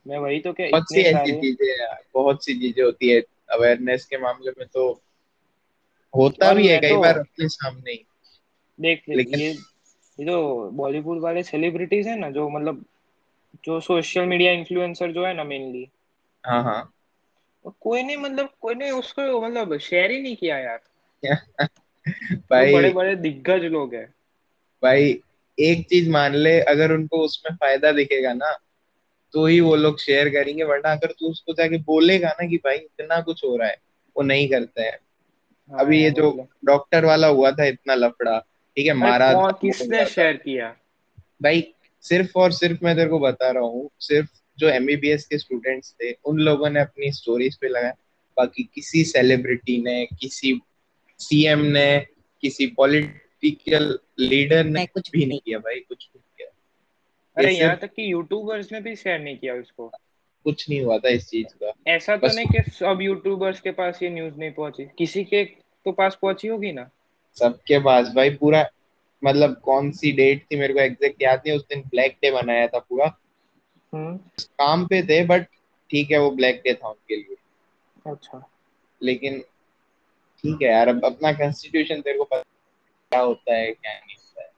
मैं 0.07 0.17
वही 0.17 0.39
तो 0.39 0.53
क्या 0.53 0.69
बहुत 0.71 0.83
सी 0.83 1.01
ऐसी 1.01 1.33
चीज़ें 1.41 1.95
बहुत 2.13 2.45
सी 2.45 2.53
चीज़ें 2.53 2.83
होती 2.83 3.09
है। 3.09 3.21
अवेयरनेस 3.51 4.05
के 4.05 4.17
मामले 4.17 4.51
में 4.51 4.67
तो 4.73 5.01
होता 6.15 6.53
भी 6.53 6.67
है 6.67 6.79
कई 6.79 6.89
तो 6.89 7.01
बार 7.01 7.17
अपने 7.17 7.47
सामने 7.47 7.91
ही। 7.91 8.05
देख 8.81 9.03
लेकिन 9.09 9.39
ये 9.39 9.51
ये 9.51 10.25
जो 10.25 10.69
बॉलीवुड 10.71 11.19
वाले 11.19 11.43
सेलिब्रिटीज 11.43 12.07
है 12.07 12.19
ना 12.19 12.29
जो 12.29 12.49
मतलब 12.49 12.85
जो 13.65 13.79
सोशल 13.79 14.25
मीडिया 14.25 14.51
इन्फ्लुएंसर 14.51 15.11
जो 15.11 15.25
है 15.25 15.33
ना 15.33 15.43
मेनली 15.43 15.89
हाँ 16.45 16.63
हाँ। 16.63 16.93
कोई 17.79 18.03
नहीं 18.03 18.17
मतलब 18.17 18.53
कोई 18.61 18.75
ने 18.75 18.91
उसको 18.91 19.41
मतलब 19.41 19.77
शेयर 19.77 20.11
ही 20.11 20.21
नहीं 20.21 20.35
किया 20.35 20.57
यार। 20.57 20.79
जो 22.33 22.73
बड़े 22.73 22.89
बड़े 22.89 23.15
दिग्गज 23.15 23.63
लोग 23.63 23.95
हैं। 23.95 24.13
भाई 24.83 25.21
एक 25.59 25.89
चीज़ 25.89 26.09
मान 26.09 26.35
ले 26.35 26.59
अगर 26.59 26.91
उनको 26.91 27.17
उसमें 27.17 27.57
फ़ायदा 27.57 27.91
दिखेगा 27.91 28.33
ना 28.33 28.57
तो 29.33 29.45
ही 29.45 29.59
वो 29.59 29.75
लोग 29.75 29.99
शेयर 29.99 30.29
करेंगे 30.29 30.63
वरना 30.63 30.91
अगर 30.91 31.11
तू 31.19 31.29
उसको 31.29 31.53
जाके 31.53 31.77
बोलेगा 31.77 32.29
ना 32.29 32.47
कि 32.47 32.57
भाई 32.57 32.75
इतना 32.75 33.21
कुछ 33.21 33.43
हो 33.43 33.57
रहा 33.57 33.67
है 33.67 33.77
वो 34.17 34.23
नहीं 34.23 34.49
करते 34.49 34.81
हैं। 34.81 34.97
हाँ 35.71 35.79
अभी 35.79 36.03
ये 36.03 36.11
जो 36.11 36.47
डॉक्टर 36.65 37.05
वाला 37.05 37.27
हुआ 37.27 37.51
था 37.51 37.65
इतना 37.65 37.95
लफड़ा 37.95 38.39
ठीक 38.39 38.85
है 38.85 38.91
अरे 38.91 38.99
मारा 38.99 39.51
किसने 39.51 40.05
शेयर 40.05 40.37
किया? 40.37 40.75
भाई 41.41 41.73
सिर्फ़ 42.01 42.31
और 42.35 42.51
सिर्फ़ 42.51 42.85
मैं 42.85 42.95
तेरे 42.95 43.09
को 43.09 43.19
बता 43.19 43.51
रहा 43.51 43.63
हूँ 43.63 43.89
सिर्फ़ 43.99 44.29
जो 44.57 44.69
एमबीबीएस 44.69 45.25
के 45.25 45.37
स्टूडेंट्स 45.37 45.93
थे 45.93 46.11
उन 46.25 46.39
लोगों 46.39 46.69
ने 46.69 46.79
अपनी 46.79 47.11
स्टोरीज 47.11 47.57
पे 47.57 47.67
लगाया। 47.67 47.93
बाकी 48.37 48.63
किसी 48.63 49.03
सेलिब्रिटी 49.03 49.81
ने 49.81 50.05
किसी 50.05 50.61
सीएम 51.19 51.59
ने 51.59 52.05
किसी 52.41 52.67
पॉलिटिकल 52.67 53.99
लीडर 54.19 54.63
ने 54.63 54.85
कुछ 54.85 55.11
भी 55.11 55.25
नहीं। 55.25 55.39
किया 55.39 55.59
भाई 55.59 55.79
कुछ 55.79 56.09
भी। 56.13 56.20
अरे 57.37 57.51
यहाँ 57.51 57.77
तक 57.77 57.87
कि 57.87 58.11
यूट्यूबर्स 58.11 58.71
ने 58.71 58.81
भी 58.81 58.95
शेयर 58.95 59.19
नहीं 59.19 59.37
किया 59.37 59.53
उसको। 59.53 59.91
कुछ 60.43 60.69
नहीं 60.69 60.81
हुआ 60.81 60.97
था 60.97 61.09
इस 61.09 61.29
चीज़ 61.29 61.47
का। 61.63 61.73
ऐसा 61.87 62.17
तो 62.17 62.27
नहीं 62.27 62.45
कि 62.45 62.71
सब 62.71 62.99
यूट्यूबर्स 63.01 63.59
के 63.59 63.71
पास 63.71 64.03
ये 64.03 64.09
न्यूज़ 64.09 64.35
नहीं 64.35 64.51
पहुँची। 64.51 64.85
किसी 64.97 65.23
के 65.23 65.45
तो 65.85 65.91
पास 65.91 66.19
पहुँची 66.21 66.47
होगी 66.47 66.71
ना? 66.71 66.89
सबके 67.35 67.79
पास। 67.79 68.13
भाई 68.15 68.29
पूरा 68.29 68.69
मतलब 69.23 69.55
कौन 69.55 69.91
सी 69.91 70.11
डेट 70.11 70.45
थी 70.51 70.55
मेरे 70.55 70.73
को 70.73 70.79
एग्जैक्ट 70.79 71.21
याद 71.21 71.41
नहीं 71.47 71.57
उस 71.57 71.63
दिन 71.63 71.81
ब्लैक 71.81 72.17
डे 72.21 72.31
बनाया 72.31 72.67
था 72.67 72.79
पूरा। 72.79 73.17
हम्म। 73.93 74.17
काम 74.39 74.85
पे 74.87 75.03
थे 75.03 75.25
बट 75.25 75.41
ठीक 75.89 76.11
है 76.11 76.17
वो 76.17 76.31
ब्लैक 76.31 76.61
डे 76.65 76.73
था 76.73 76.89
उनके 76.89 77.15
लिए। 77.15 77.35
अच्छा। 78.07 78.49
लेकिन 79.03 79.39
ठीक 80.39 80.61
है 80.61 80.69
यार 80.71 80.87
अब 80.87 81.05
अपना 81.05 81.33
कॉन्स्टिट्यूशन 81.33 82.01
तेरे 82.01 82.17
को 82.17 82.23
पता 82.23 82.41
क्या 83.11 83.19
होता 83.19 83.53
है 83.53 83.71
क्या 83.71 83.93
नहीं 83.93 84.15
होता 84.15 84.41
है। 84.41 84.51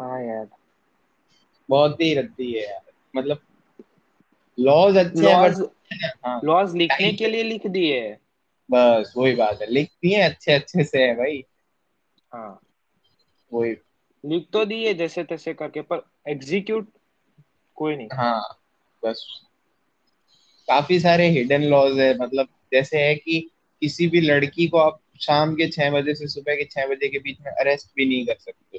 हाँ 0.00 0.34
यार। 0.34 0.48
बहुत 1.68 2.00
ही 2.00 2.14
रद्दी 2.14 2.52
है 2.52 2.64
यार। 2.64 2.92
मतलब 3.16 3.38
लॉज 4.58 4.96
अच्छे 4.96 5.28
हैं 5.28 5.40
लॉज 5.40 5.60
बट 5.60 6.10
हाँ। 6.26 6.40
लॉज 6.44 6.76
लिखने 6.76 7.12
के 7.12 7.26
लिए 7.26 7.42
लिख 7.42 7.66
दिए 7.66 8.00
है। 8.00 8.20
बस 8.70 9.14
वही 9.16 9.34
बात 9.34 9.62
है। 9.62 9.70
लिखती 9.70 10.10
है 10.10 10.30
अच्छे 10.30 10.52
अच्छे 10.52 10.84
से 10.84 11.02
है 11.02 11.14
भाई। 11.14 11.44
हाँ। 12.32 12.60
वही। 13.52 13.76
लिख 14.24 14.46
तो 14.52 14.64
दिए 14.64 14.94
जैसे 14.94 15.24
तैसे 15.24 15.54
करके 15.54 15.80
पर 15.80 16.02
एग्जीक्यूट 16.28 16.88
कोई 17.74 17.96
नहीं। 17.96 18.08
हाँ 18.12 18.58
बस। 19.04 19.42
काफ़ी 20.68 21.00
सारे 21.00 21.28
हिडन 21.28 21.62
लॉज 21.62 21.98
है 21.98 22.18
मतलब 22.18 22.48
जैसे 22.72 22.98
है 22.98 23.14
कि 23.14 23.50
किसी 23.80 24.06
भी 24.06 24.20
लड़की 24.20 24.68
को 24.68 24.78
आप 24.78 25.00
शाम 25.20 25.54
के 25.54 25.68
छह 25.68 25.90
बजे 25.90 26.14
से 26.14 26.28
सुबह 26.28 26.54
के 26.54 26.64
छह 26.64 26.86
बजे 26.86 27.08
के 27.08 27.18
बीच 27.18 27.40
में 27.40 27.52
अरेस्ट 27.52 27.90
भी 27.96 28.06
नहीं 28.06 28.26
कर 28.26 28.34
सकते। 28.34 28.78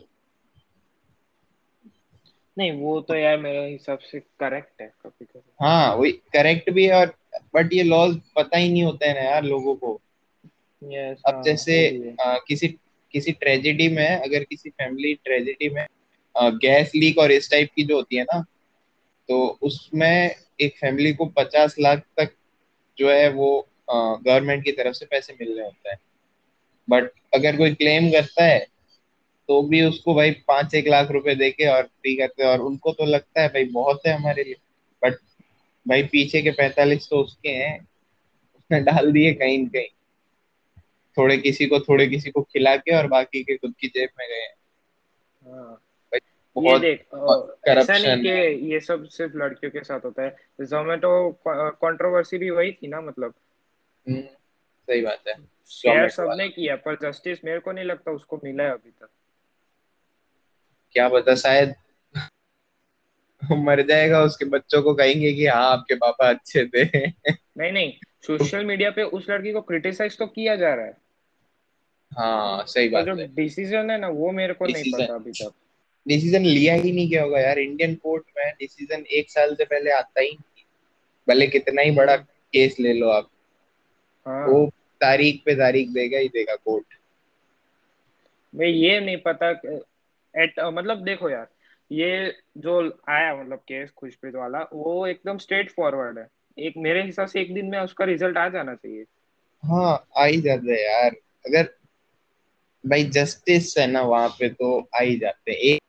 नहीं 2.57 2.71
वो 2.71 3.01
तो 3.01 3.15
यार 3.15 3.37
मेरे 3.37 3.71
हिसाब 3.71 3.99
से 3.99 4.19
करेक्ट 4.19 4.81
है 4.81 4.93
कभी 5.03 5.25
कभी 5.25 5.51
हाँ 5.61 5.95
वही 5.95 6.11
करेक्ट 6.11 6.69
भी 6.69 6.85
है 6.85 6.93
और 6.93 7.13
बट 7.53 7.73
ये 7.73 7.83
लॉज 7.83 8.19
पता 8.35 8.57
ही 8.57 8.71
नहीं 8.71 8.83
होते 8.83 9.05
हैं 9.05 9.15
ना 9.15 9.21
यार 9.21 9.43
लोगों 9.43 9.75
को। 9.75 10.01
यस 10.83 11.21
अब 11.25 11.33
हाँ 11.33 11.43
जैसे 11.43 12.15
आ, 12.23 12.37
किसी 12.47 12.67
किसी 13.13 13.31
ट्रेजेडी 13.31 13.87
में 13.87 14.07
अगर 14.07 14.43
किसी 14.43 14.69
फैमिली 14.69 15.13
ट्रेजेडी 15.13 15.69
में 15.69 15.87
आ, 16.35 16.49
गैस 16.49 16.91
लीक 16.95 17.17
और 17.17 17.31
इस 17.31 17.51
टाइप 17.51 17.69
की 17.75 17.83
जो 17.83 17.95
होती 17.95 18.15
है 18.15 18.23
ना 18.23 18.45
तो 19.29 19.59
उसमें 19.61 20.35
एक 20.61 20.77
फैमिली 20.77 21.13
को 21.13 21.25
पचास 21.25 21.75
लाख 21.79 21.99
तक 22.17 22.35
जो 22.97 23.11
है 23.11 23.29
वो 23.29 23.67
गवर्नमेंट 23.91 24.63
की 24.63 24.71
तरफ़ 24.71 24.93
से 24.93 25.05
पैसे 25.05 25.33
मिल 25.33 25.55
रहे 25.57 25.65
होते 25.65 25.89
हैं। 25.89 25.97
बट 26.89 27.11
अगर 27.35 27.57
कोई 27.57 27.73
क्लेम 27.73 28.09
करता 28.11 28.43
है 28.43 28.67
तो 29.47 29.61
भी 29.61 29.85
उसको 29.85 30.15
भाई 30.15 30.31
पाँच 30.31 30.75
एक 30.75 30.87
लाख 30.87 31.11
रुपए 31.11 31.35
देके 31.35 31.67
और 31.67 31.83
फ्री 31.83 32.15
करते 32.15 32.43
और 32.43 32.59
उनको 32.59 32.91
तो 32.91 33.05
लगता 33.05 33.41
है 33.41 33.47
भाई 33.47 33.63
बहुत 33.63 34.01
है 34.07 34.13
हमारे 34.13 34.43
लिए। 34.43 34.55
बट 35.03 35.13
भाई 35.87 36.03
पीछे 36.03 36.41
के 36.41 36.51
पैंतालीस 36.51 37.09
तो 37.09 37.17
उसके 37.17 37.49
हैं। 37.49 37.87
उसने 38.55 38.79
डाल 38.79 39.11
दिए 39.11 39.33
कहीं 39.33 39.67
कहीं। 39.67 39.87
थोड़े 41.17 41.37
किसी 41.37 41.65
को 41.65 41.79
थोड़े 41.79 42.07
किसी 42.07 42.31
को 42.31 42.41
खिला 42.41 42.75
के 42.75 42.95
और 42.95 43.07
बाकी 43.07 43.43
के 43.43 43.57
खुद 43.57 43.73
की 43.79 43.87
जेब 43.87 44.09
में 44.19 44.27
गए 44.29 44.35
हैं। 44.35 44.53
हाँ। 45.53 45.83
ये 46.63 46.79
देख 46.79 47.01
ऐसा 47.01 47.35
नहीं 47.35 47.75
करप्शन 47.75 48.21
कि 48.21 48.73
ये 48.73 48.79
सब 48.79 49.05
सिर्फ़ 49.05 49.37
लड़कियों 49.37 49.71
के 49.71 49.79
साथ 49.79 49.99
होता 49.99 50.23
है। 50.23 50.35
जोमेटो 50.61 51.39
कंट्रोवर्सी 51.47 52.37
भी 52.37 52.49
वही 52.49 52.71
थी 52.71 52.87
ना 52.87 53.01
मतलब। 53.01 53.33
हम्म, 54.09 54.21
सही 54.87 55.01
बात 55.01 55.21
है। 55.27 55.33
शेयर 55.67 56.09
सबने 56.09 56.49
किया 56.49 56.75
पर 56.75 56.95
जस्टिस 56.95 57.45
मेरे 57.45 57.59
को 57.59 57.71
नहीं 57.71 57.85
लगता 57.85 58.11
उसको 58.11 58.41
मिला 58.43 58.63
है 58.63 58.71
अभी 58.71 58.89
तक। 58.89 59.09
क्या 60.91 61.07
पता 61.09 61.35
शायद 61.35 61.73
मर 63.41 63.81
जाएगा 63.81 64.21
उसके 64.21 64.45
बच्चों 64.45 64.81
को 64.81 64.93
कहेंगे 64.93 65.33
कि 65.33 65.45
हाँ 65.45 65.71
आपके 65.71 65.95
पापा 65.95 66.29
अच्छे 66.29 66.65
थे। 66.65 66.83
नहीं 67.07 67.71
नहीं 67.71 67.93
सोशल 68.27 68.65
मीडिया 68.65 68.89
पे 68.91 69.03
उस 69.03 69.29
लड़की 69.29 69.51
को 69.51 69.61
क्रिटिसाइज 69.61 70.17
तो 70.17 70.25
किया 70.27 70.55
जा 70.55 70.73
रहा 70.73 70.85
है। 70.85 70.97
हाँ 72.11 72.65
सही 72.67 72.89
बात 72.89 73.05
जो 73.05 73.15
है। 73.15 73.27
डिसीज़न 73.35 73.91
है 73.91 73.97
ना 73.97 74.07
वो 74.07 74.31
मेरे 74.31 74.53
को 74.53 74.65
नहीं 74.65 74.91
पता 74.93 75.13
अभी 75.15 75.31
तक। 75.31 75.53
डिसीज़न 76.07 76.41
लिया 76.41 76.73
ही 76.73 76.91
नहीं 76.91 77.09
क्या 77.09 77.23
होगा 77.23 77.39
यार। 77.39 77.59
इंडियन 77.59 77.95
कोर्ट 77.95 78.23
में 78.37 78.51
डिसीज़न 78.59 79.05
एक 79.11 79.29
साल 79.29 79.55
से 79.55 79.65
पहले 79.65 79.91
आता 79.91 80.21
ही 80.21 80.31
नहीं। 80.31 80.63
भले 81.27 81.47
कितना 81.47 81.81
ही 81.81 81.91
बड़ा 81.91 82.15
केस 82.15 82.79
ले 82.79 82.93
लो 82.93 83.09
आप। 83.09 83.29
हाँ। 84.25 84.47
वो 84.47 84.65
तारीख 85.01 85.41
पे 85.45 85.55
तारीख 85.55 85.89
देगा 85.89 86.17
ही 86.17 86.27
देगा 86.27 86.55
कोर्ट 86.55 86.85
मैं 88.53 88.67
ये 88.67 88.99
नहीं 88.99 89.17
पता 89.17 89.51
एट 90.37 90.59
मतलब 90.59 91.03
देखो 91.03 91.29
यार 91.29 91.47
ये 91.91 92.33
जो 92.57 92.79
आया 93.09 93.35
मतलब 93.35 93.59
केस 93.59 93.91
खुशप्रीत 93.91 94.35
वाला 94.35 94.59
वो 94.73 95.05
एकदम 95.07 95.37
स्ट्रेट 95.37 95.71
फॉरवर्ड 95.71 96.17
है। 96.19 96.27
एक 96.57 96.73
मेरे 96.77 97.03
हिसाब 97.03 97.27
से 97.27 97.41
एक 97.41 97.53
दिन 97.53 97.65
में 97.65 97.79
उसका 97.79 98.05
रिज़ल्ट 98.05 98.37
आ 98.37 98.47
जाना 98.49 98.75
चाहिए। 98.75 99.05
हाँ 99.63 100.07
आ 100.17 100.25
ही 100.25 100.41
जाता 100.41 100.71
है 100.71 100.83
यार। 100.83 101.15
अगर 101.45 101.69
भाई 102.83 103.03
जस्टिस 103.03 103.77
है 103.77 103.87
ना 103.87 104.01
वहाँ 104.01 104.29
पे 104.29 104.49
तो 104.49 104.79
आ 104.95 105.01
ही 105.01 105.17
जाते 105.19 105.51
हैं। 105.51 105.57
एक 105.57 105.81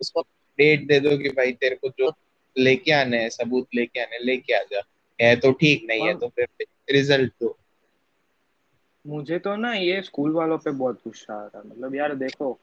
उसको 0.00 0.22
डेट 0.58 0.86
दे 0.86 1.00
दो 1.00 1.16
कि 1.18 1.28
भाई 1.28 1.52
तेरे 1.52 1.76
को 1.76 1.88
जो 1.88 2.12
लेके 2.56 2.92
आने 2.92 3.22
हैं 3.22 3.28
सबूत 3.28 3.66
लेके 3.74 4.00
आने 4.00 4.18
लेके 4.24 4.54
आ 4.54 4.62
जा। 4.62 4.82
है 5.18 5.34
तो 5.36 5.52
ठीक 5.52 5.84
नहीं 5.88 6.06
है 6.06 6.18
तो 6.18 6.28
फिर 6.28 6.48
रिज़ल्ट 6.90 7.32
दो। 7.40 7.56
मुझे 9.04 9.38
तो 9.38 9.54
ना 9.56 9.72
ये 9.74 10.00
स्कूल 10.02 10.32
वालों 10.32 10.58
पे 10.58 10.70
बहुत 10.70 11.00
गुस्सा 11.04 11.34
आ 11.34 11.44
रहा 11.44 11.58
है। 11.58 11.68
मतलब 11.68 11.94
यार 11.94 12.14
देखो 12.14 12.58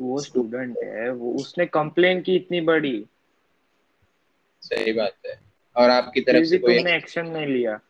वो 0.00 0.20
स्टूडेंट 0.20 0.78
है 0.84 1.10
वो 1.10 1.32
उसने 1.32 1.66
कंप्लेन 1.66 2.22
की 2.22 2.36
इतनी 2.36 2.60
बड़ी। 2.60 3.06
सही 4.60 4.92
बात 4.92 5.12
है। 5.26 5.40
और 5.76 5.90
आपकी 5.90 6.20
तरफ़ 6.20 6.44
से 6.44 6.58
कोई 6.58 6.76
तुमने 6.76 6.96
एक्शन 6.96 7.26
नहीं 7.26 7.46
लिया। 7.46 7.80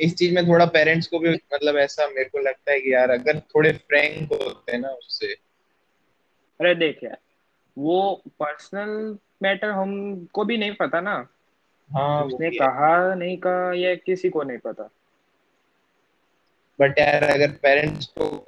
इस 0.00 0.16
चीज़ 0.16 0.34
में 0.34 0.48
थोड़ा 0.48 0.66
पेरेंट्स 0.66 1.06
को 1.06 1.18
भी 1.18 1.30
मतलब 1.30 1.76
ऐसा 1.76 2.06
मेरे 2.06 2.24
को 2.24 2.38
लगता 2.38 2.72
है 2.72 2.80
कि 2.80 2.94
यार 2.94 3.10
अगर 3.10 3.40
थोड़े 3.40 3.72
फ्रैंक 3.72 4.32
होते 4.32 4.72
हैं 4.72 4.78
ना 4.78 4.88
उससे। 4.88 5.26
अरे 6.60 6.74
देख 6.74 7.04
यार 7.04 7.18
वो 7.78 8.22
पर्सनल 8.26 9.18
मैटर 9.42 9.70
हमको 9.70 10.44
भी 10.44 10.56
नहीं 10.56 10.74
पता 10.74 11.00
ना। 11.00 11.28
हाँ 11.92 12.24
उसने 12.24 12.50
कहा 12.50 13.14
नहीं 13.14 13.38
कहा 13.38 13.72
ये 13.72 13.96
किसी 13.96 14.30
को 14.30 14.42
नहीं 14.42 14.58
पता। 14.58 14.90
बट 16.80 16.98
यार 16.98 17.24
अगर 17.24 17.50
पेरेंट्स 17.50 18.06
को 18.06 18.44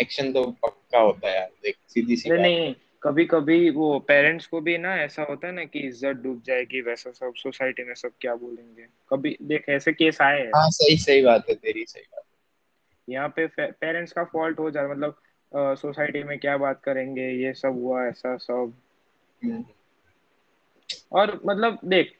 एक्शन 0.00 0.32
तो 0.32 0.44
पक्का 0.62 0.98
होता 0.98 1.28
है 1.28 1.34
यार 1.36 1.50
देख 1.62 1.76
सीधी 1.88 2.16
सी 2.16 2.30
बात 2.30 2.38
नहीं 2.38 2.74
कभी 3.02 3.24
कभी 3.24 3.68
वो 3.70 3.98
पेरेंट्स 3.98 4.46
को 4.46 4.60
भी 4.60 4.76
ना 4.78 4.94
ऐसा 4.96 5.22
होता 5.22 5.46
है 5.46 5.52
ना 5.54 5.64
कि 5.64 5.78
इज़्ज़त 5.78 6.16
डूब 6.16 6.42
जाएगी 6.46 6.80
वैसा 6.80 7.10
सब 7.10 7.32
सोसाइटी 7.36 7.84
में 7.84 7.94
सब 7.94 8.10
क्या 8.20 8.34
बोलेंगे। 8.34 8.86
कभी 9.10 9.36
देख 9.42 9.68
ऐसे 9.68 9.92
केस 9.92 10.20
आए 10.20 10.40
हैं। 10.40 10.50
हाँ 10.54 10.70
सही 10.70 10.96
सही 10.96 11.22
बात 11.22 11.48
है 11.48 11.54
तेरी 11.54 11.84
सही 11.84 12.02
बात 12.02 12.24
यहाँ 13.08 13.28
पे 13.28 13.46
पेरेंट्स 13.56 14.12
का 14.12 14.24
फॉल्ट 14.24 14.58
हो 14.58 14.70
जाए 14.70 14.86
मतलब 14.86 15.16
सोसाइटी 15.76 16.22
में 16.22 16.38
क्या 16.38 16.56
बात 16.56 16.80
करेंगे 16.84 17.28
ये 17.44 17.52
सब 17.54 17.78
हुआ 17.82 18.04
ऐसा 18.06 18.36
सब। 18.36 18.72
हम्म, 19.42 19.64
और 21.12 21.40
मतलब 21.46 21.78
देख 21.84 22.12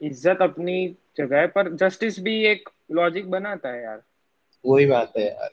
इज़्ज़त 0.00 0.42
अपनी 0.42 0.96
जगह 1.16 1.46
पर 1.46 1.74
जस्टिस 1.76 2.20
भी 2.20 2.44
एक 2.46 2.68
लॉजिक 2.92 3.30
बनाता 3.30 3.68
है 3.68 3.82
यार। 3.82 4.02
वही 4.64 4.86
बात 4.86 5.12
है 5.16 5.26
यार। 5.26 5.50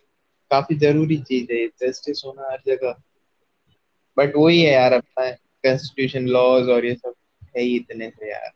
काफ़ी 0.51 0.75
ज़रूरी 0.75 1.17
चीज़ 1.17 1.53
है 1.53 1.67
जस्टिस 1.67 2.21
होना 2.25 2.51
हर 2.51 2.59
जगह। 2.67 3.01
बट 4.17 4.33
वही 4.35 4.61
है 4.61 4.73
यार 4.73 4.93
अपना 4.93 5.31
कॉन्स्टिट्यूशन 5.31 6.27
लॉज 6.27 6.69
और 6.69 6.85
ये 6.85 6.95
सब 6.95 7.13
है 7.57 7.63
ही 7.63 7.75
इतने 7.75 8.09
से 8.09 8.31
यार। 8.31 8.51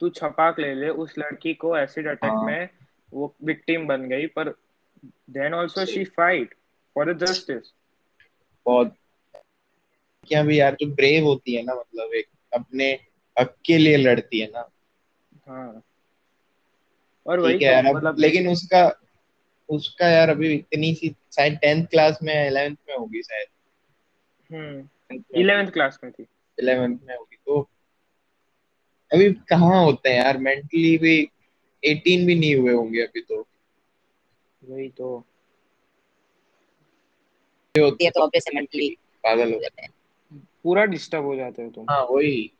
तू 0.00 0.08
छपाक 0.08 0.58
ले 0.58 0.74
ले 0.74 0.88
उस 0.88 1.14
लड़की 1.18 1.54
को 1.54 1.76
एसिड 1.76 2.08
अटैक 2.08 2.32
हाँ। 2.32 2.46
में 2.46 2.68
वो 3.14 3.36
विक्टिम 3.44 3.86
बन 3.86 4.08
गई 4.08 4.26
पर 4.26 4.48
then 5.30 5.54
also 5.54 5.84
she 5.84 6.04
fight 6.04 6.54
for 6.94 7.14
the 7.14 7.26
justice 7.26 7.72
बहुत 8.66 8.94
क्या 10.28 10.42
भी 10.42 10.60
यार 10.60 10.76
जो 10.80 10.86
ब्रेव 10.86 11.24
होती 11.24 11.54
है 11.54 11.62
ना 11.62 11.74
मतलब 11.74 12.14
एक 12.14 12.26
अपने 12.54 12.98
हक 13.38 13.56
के 13.64 13.78
लिए 13.78 13.96
लड़ती 13.96 14.40
है 14.40 14.46
ना। 14.46 14.68
हाँ। 15.48 15.82
और 17.26 17.40
वही 17.40 17.54
है 17.54 17.72
यार 17.72 17.82
तो 17.82 17.94
मतलब 17.94 18.18
लेकिन 18.18 18.48
उसका 18.48 19.07
उसका 19.68 20.08
यार 20.08 20.30
अभी 20.30 20.52
इतनी 20.54 20.94
सी 20.94 21.14
शायद 21.34 21.58
टेंथ 21.62 21.86
क्लास 21.86 22.18
में 22.22 22.34
इलेवेंथ 22.46 22.76
में 22.88 22.96
होगी 22.96 23.22
शायद। 23.22 23.46
हम्म 24.50 25.18
इलेवेंथ 25.34 25.70
क्लास 25.70 25.98
में 26.04 26.12
थी। 26.12 26.26
इलेवेंथ 26.58 26.98
में 27.04 27.16
होगी 27.16 27.36
तो 27.46 27.60
अभी 29.10 29.32
कहाँ 29.48 29.84
होते 29.84 30.08
हैं 30.08 30.24
यार? 30.24 30.38
मेंटली 30.38 30.96
भी 30.98 31.28
एटीन 31.82 32.26
भी 32.26 32.34
नहीं 32.34 32.54
हुए 32.54 32.72
होंगे 32.72 33.02
अभी 33.02 33.20
तो। 33.20 33.46
वही 34.62 34.88
तो। 34.88 35.24
ये 37.74 37.82
होते 37.82 38.04
ये 38.04 38.10
तो 38.10 38.20
तो 38.20 38.24
ऑब्वियस 38.24 38.44
मेंटली 38.54 38.88
पागल 39.24 39.52
हो 39.54 39.60
जाते 39.60 39.82
हैं। 39.82 39.90
पूरा 40.62 40.84
डिस्टर्ब 40.84 41.24
हो 41.24 41.36
जाते 41.36 41.62
हो 41.62 41.70
तुम। 41.70 41.86
हाँ 41.90 42.02
वही। 42.04 42.52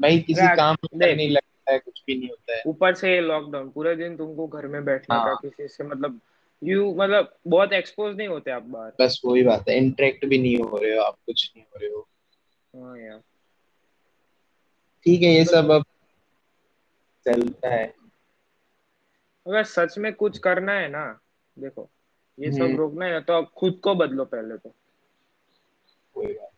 भाई 0.00 0.18
किसी 0.18 0.56
काम 0.56 0.76
में 0.94 1.16
नहीं 1.16 1.30
लगता 1.30 1.72
है 1.72 1.78
कुछ 1.78 2.02
भी 2.06 2.14
नहीं 2.18 2.28
होता 2.28 2.56
है। 2.56 2.62
ऊपर 2.66 2.94
से 2.94 3.20
लॉकडाउन 3.20 3.70
पूरा 3.70 3.94
दिन 3.94 4.16
तुमको 4.16 4.46
घर 4.46 4.66
में 4.66 4.84
बैठने 4.84 5.16
हाँ। 5.16 5.24
का 5.26 5.48
किसी 5.48 5.68
से 5.68 5.84
मतलब 5.84 6.20
यू 6.62 6.94
मतलब 6.94 7.34
बहुत 7.46 7.72
एक्सपोज 7.72 8.16
नहीं 8.16 8.28
होते 8.28 8.50
आप 8.50 8.62
बाहर। 8.62 8.92
बस 9.00 9.20
वही 9.24 9.42
बात 9.42 9.68
है 9.68 9.76
इंटरेक्ट 9.76 10.24
भी 10.24 10.38
नहीं 10.38 10.56
हो 10.58 10.76
रहे 10.76 10.96
हो 10.96 11.02
आप 11.02 11.18
कुछ 11.26 11.52
नहीं 11.56 11.64
हो 11.64 11.78
रहे 11.78 11.90
हो। 11.90 12.08
हाँ 12.74 12.98
यार। 12.98 13.20
ठीक 15.06 15.22
है 15.22 15.28
ये 15.28 15.44
सब 15.44 15.70
अब 15.70 15.84
चलता 17.26 17.68
है। 17.68 17.86
अगर 19.46 19.64
सच 19.64 19.98
में 19.98 20.12
कुछ 20.14 20.38
करना 20.38 20.72
है 20.72 20.88
ना 20.88 21.06
देखो 21.56 21.88
ये 22.38 22.50
सब 22.52 22.62
हम्म। 22.62 22.76
रोकना 22.76 23.04
है 23.06 23.12
ना 23.12 23.20
तो 23.20 23.32
आप 23.32 23.52
खुद 23.56 23.80
को 23.84 23.94
बदलो 23.94 24.24
पहले 24.24 24.56
तो। 24.56 24.74
कोई 26.14 26.26
बात 26.26 26.50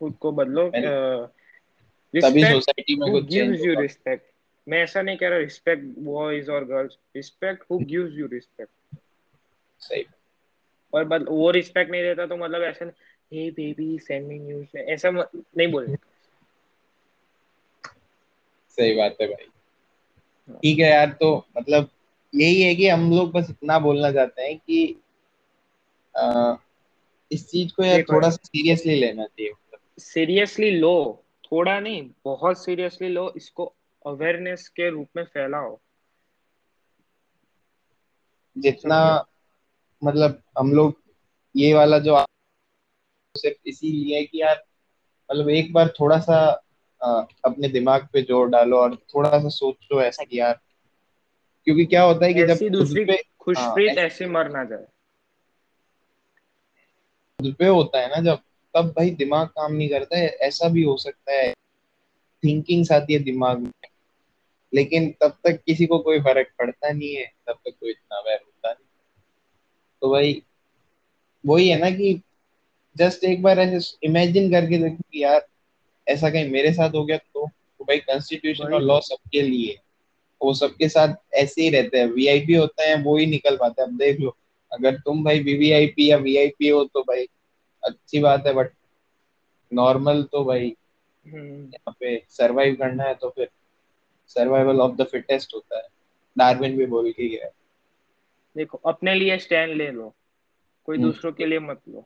खुद 0.00 0.16
को 0.20 0.32
बदलो। 0.32 0.68
तभी 0.70 2.42
सोसाइटी 2.44 2.94
में 2.96 3.10
कुछ 3.12 3.24
चेंज 3.24 3.50
गिव्स 3.50 3.64
यू 3.66 3.80
रिस्पेक्ट 3.80 4.30
मैं 4.66 4.82
ऐसा 4.82 5.02
नहीं 5.02 5.16
कह 5.16 5.28
रहा 5.28 5.38
रिस्पेक्ट 5.38 5.84
बॉयज़ 5.98 6.50
और 6.50 6.64
girls 6.64 6.98
respect 7.16 7.64
who 7.70 7.78
gives 7.78 8.12
you 8.14 8.26
respect 8.26 8.70
सही। 9.80 10.04
और 10.92 11.04
बद, 11.04 11.26
वो 11.28 11.50
रिस्पेक्ट 11.50 11.90
नहीं 11.90 12.02
देता 12.02 12.26
तो 12.26 12.36
मतलब 12.36 12.62
ऐसा 12.62 12.90
hey 13.32 13.50
baby 13.50 13.98
send 13.98 14.26
me 14.28 14.38
news 14.38 14.76
ऐसा 14.78 15.10
नहीं 15.10 15.70
बोले 15.72 15.96
सही 18.78 18.94
बात 18.94 19.16
है 19.20 19.26
भाई। 19.28 19.46
ठीक 20.62 20.78
है 20.78 20.90
यार 20.90 21.10
तो 21.10 21.46
मतलब 21.58 21.88
यही 22.34 22.62
है 22.62 22.74
कि 22.74 22.88
हम 22.88 23.10
लोग 23.10 23.32
बस 23.32 23.50
इतना 23.50 23.78
बोलना 23.78 24.12
चाहते 24.12 24.42
हैं 24.42 24.58
कि 24.58 24.96
आ, 26.14 26.56
इस 27.30 27.48
चीज़ 27.50 27.72
को 27.74 27.84
यार 27.84 28.02
थोड़ा 28.02 28.30
सा 28.30 28.36
सीरियसली 28.36 28.94
लेना 28.94 29.24
चाहिए। 29.24 29.52
सीरियसली 29.98 30.70
लो 30.70 31.24
थोड़ा 31.44 31.78
नहीं 31.80 32.10
बहुत 32.24 32.64
सीरियसली 32.64 33.08
लो 33.08 33.32
इसको 33.36 33.74
अवेयरनेस 34.06 34.68
के 34.68 34.90
रूप 34.90 35.08
में 35.16 35.24
फैलाओ 35.24 35.78
जितना 38.56 38.98
मतलब 40.02 40.42
हम 40.58 40.72
लोग 40.72 40.94
ये 41.54 41.74
वाला 41.74 41.98
जो 41.98 42.24
सिर्फ़ 43.34 43.68
इसीलिए 43.68 44.24
कि 44.24 44.40
यार 44.40 44.62
मतलब 45.30 45.48
एक 45.50 45.72
बार 45.72 45.88
थोड़ा 46.00 46.18
सा 46.20 46.36
आ, 47.00 47.20
अपने 47.44 47.68
दिमाग 47.68 48.08
पे 48.12 48.22
ज़ोर 48.22 48.48
डालो 48.48 48.78
और 48.78 48.94
थोड़ा 48.96 49.38
सा 49.38 49.48
सोचो 49.48 50.02
ऐसा 50.02 50.24
कि 50.24 50.38
यार 50.40 50.60
क्योंकि 51.66 51.84
क्या 51.86 52.02
होता 52.02 52.26
है 52.26 52.34
कि 52.34 52.46
जब 52.46 52.70
दूसरी 52.72 53.04
पे 53.04 53.16
खुशप्रीत 53.38 53.98
हाँ, 53.98 54.04
ऐसे 54.06 54.26
मर 54.26 54.50
ना 54.50 54.64
जाए। 54.64 54.86
खुद 57.38 57.54
पे 57.58 57.66
होता 57.66 58.00
है 58.00 58.08
ना 58.08 58.20
जब 58.22 58.38
तब 58.74 58.88
भाई 58.90 59.10
दिमाग 59.10 59.46
काम 59.48 59.72
नहीं 59.72 59.88
करता 59.88 60.18
है 60.18 60.26
ऐसा 60.48 60.68
भी 60.68 60.82
हो 60.82 60.96
सकता 60.96 61.32
है। 61.32 61.52
थिंकिंग्स 62.42 62.92
आती 62.92 63.12
है 63.12 63.18
दिमाग 63.18 63.58
में। 63.58 63.70
लेकिन 64.72 65.10
तब 65.20 65.36
तक 65.44 65.60
किसी 65.66 65.86
को 65.86 65.98
कोई 65.98 66.20
फ़र्क 66.20 66.48
पड़ता 66.58 66.92
नहीं 66.92 67.14
है 67.14 67.24
तब 67.46 67.52
तक 67.52 67.74
कोई 67.80 67.90
इतना 67.90 68.16
अवेयर 68.16 68.38
होता 68.44 68.72
नहीं। 68.72 68.86
तो 70.02 70.10
भाई 70.10 70.42
वही 71.44 71.68
है 71.68 71.78
ना 71.78 71.90
कि 71.90 72.20
जस्ट 72.96 73.24
एक 73.24 73.42
बार 73.42 73.58
ऐसे 73.58 74.06
इमेजिन 74.06 74.50
करके 74.50 74.78
देखो 74.78 75.02
कि 75.12 75.22
यार 75.22 75.46
ऐसा 76.06 76.30
कहीं 76.30 76.50
मेरे 76.50 76.72
साथ 76.72 76.90
हो 76.90 77.04
गया 77.04 77.16
तो, 77.16 77.46
तो 77.46 77.84
भाई 77.84 77.98
कॉन्स्टिट्यूशन 77.98 78.74
और 78.74 78.82
लॉ 78.82 79.00
सबके 79.00 79.42
लिए 79.42 79.76
वो 80.40 80.54
सबके 80.54 80.88
साथ 80.88 81.14
ऐसे 81.34 81.62
ही 81.62 81.70
रहते 81.70 81.98
हैं। 81.98 82.06
वीआईपी 82.06 82.54
होते 82.54 82.82
हैं 82.82 83.02
वो 83.04 83.16
ही 83.16 83.26
निकल 83.26 83.56
पाते 83.56 83.82
हैं। 83.82 83.88
अब 83.88 83.96
देख 83.96 84.20
लो 84.20 84.36
अगर 84.72 84.96
तुम 84.96 85.24
भाई 85.24 85.38
वीवीआईपी 85.40 86.10
या 86.10 86.16
वीआईपी 86.16 86.68
हो 86.68 86.84
तो 86.84 87.02
भाई 87.02 87.26
अच्छी 87.82 88.20
बात 88.20 88.46
है 88.46 88.52
बट 88.52 88.70
नॉर्मल 89.72 90.22
तो 90.22 90.44
भाई 90.44 90.74
हम्म, 91.26 91.64
यहाँ 91.64 91.94
पे 92.00 92.22
सरवाइव 92.28 92.74
करना 92.74 93.04
है 93.04 93.14
तो 93.14 93.30
फिर 93.30 93.48
सर्वाइवल 94.26 94.80
ऑफ़ 94.80 94.96
द 94.96 95.04
फिटेस्ट 95.04 95.54
होता 95.54 95.76
है। 95.76 95.88
डार्विन 96.38 96.76
भी 96.76 96.86
बोल 96.86 97.10
के 97.12 97.28
गया 97.28 97.50
देखो 98.56 98.78
अपने 98.78 99.14
लिए 99.14 99.38
स्टैंड 99.38 99.72
ले 99.72 99.90
लो। 99.90 100.14
कोई 100.84 100.98
हम्म। 100.98 101.06
दूसरों 101.06 101.32
के 101.32 101.46
लिए 101.46 101.58
मत 101.58 101.80
लो। 101.88 102.04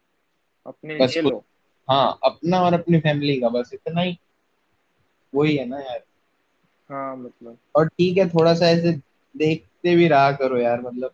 अपने 0.66 0.94
लिए 0.94 1.22
लो। 1.22 1.44
हाँ 1.90 2.18
अपना 2.24 2.60
और 2.60 2.74
अपनी 2.74 3.00
फैमिली 3.00 3.40
का 3.40 3.48
बस 3.48 3.70
इतना 3.74 4.00
ही। 4.00 4.18
वही 5.34 5.56
है 5.56 5.64
ना 5.64 5.80
यार। 5.80 6.02
हाँ 6.90 7.16
मतलब। 7.16 7.58
और 7.76 7.88
ठीक 7.88 8.18
है 8.18 8.28
थोड़ा 8.28 8.54
सा 8.54 8.66
ऐसे 8.66 8.92
देखते 9.36 9.96
भी 9.96 10.08
रहा 10.08 10.32
करो 10.32 10.58
यार 10.58 10.80
मतलब 10.80 11.12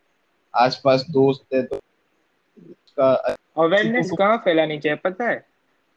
आसपास 0.54 1.06
दोस्त 1.10 1.54
है 1.54 1.62
तो 1.62 1.76
उसका 2.70 3.12
अवेयरनेस 3.56 4.10
कहाँ 4.18 4.38
फैलानी 4.38 4.78
चाहिए? 4.78 4.96
पता 4.96 5.24
है 5.24 5.46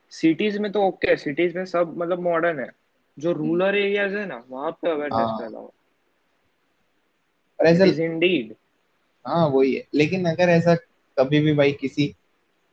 सिटीज़ 0.09 0.59
में 0.59 0.71
तो 0.71 0.83
ओके 0.83 1.07
है 1.07 1.15
सिटीज़ 1.15 1.57
में 1.57 1.65
सब 1.65 1.97
मतलब 1.97 2.19
मॉडर्न 2.19 2.59
है। 2.59 2.71
जो 3.19 3.32
रूरल 3.32 3.75
एरियाज़ 3.75 4.17
है 4.17 4.25
ना 4.25 4.43
वहाँ 4.49 4.71
पे 4.71 4.89
अवेयरनेस 4.89 5.13
हाँ। 5.13 5.38
फैलाओ। 5.38 5.71
और 7.60 7.65
ऐसा 7.65 8.03
इंडीड 8.03 8.55
हाँ 9.27 9.47
वही 9.47 9.75
है। 9.75 9.88
लेकिन 9.93 10.25
अगर 10.25 10.49
ऐसा 10.49 10.75
कभी 11.17 11.39
भी 11.39 11.53
भाई 11.53 11.71
किसी 11.71 12.15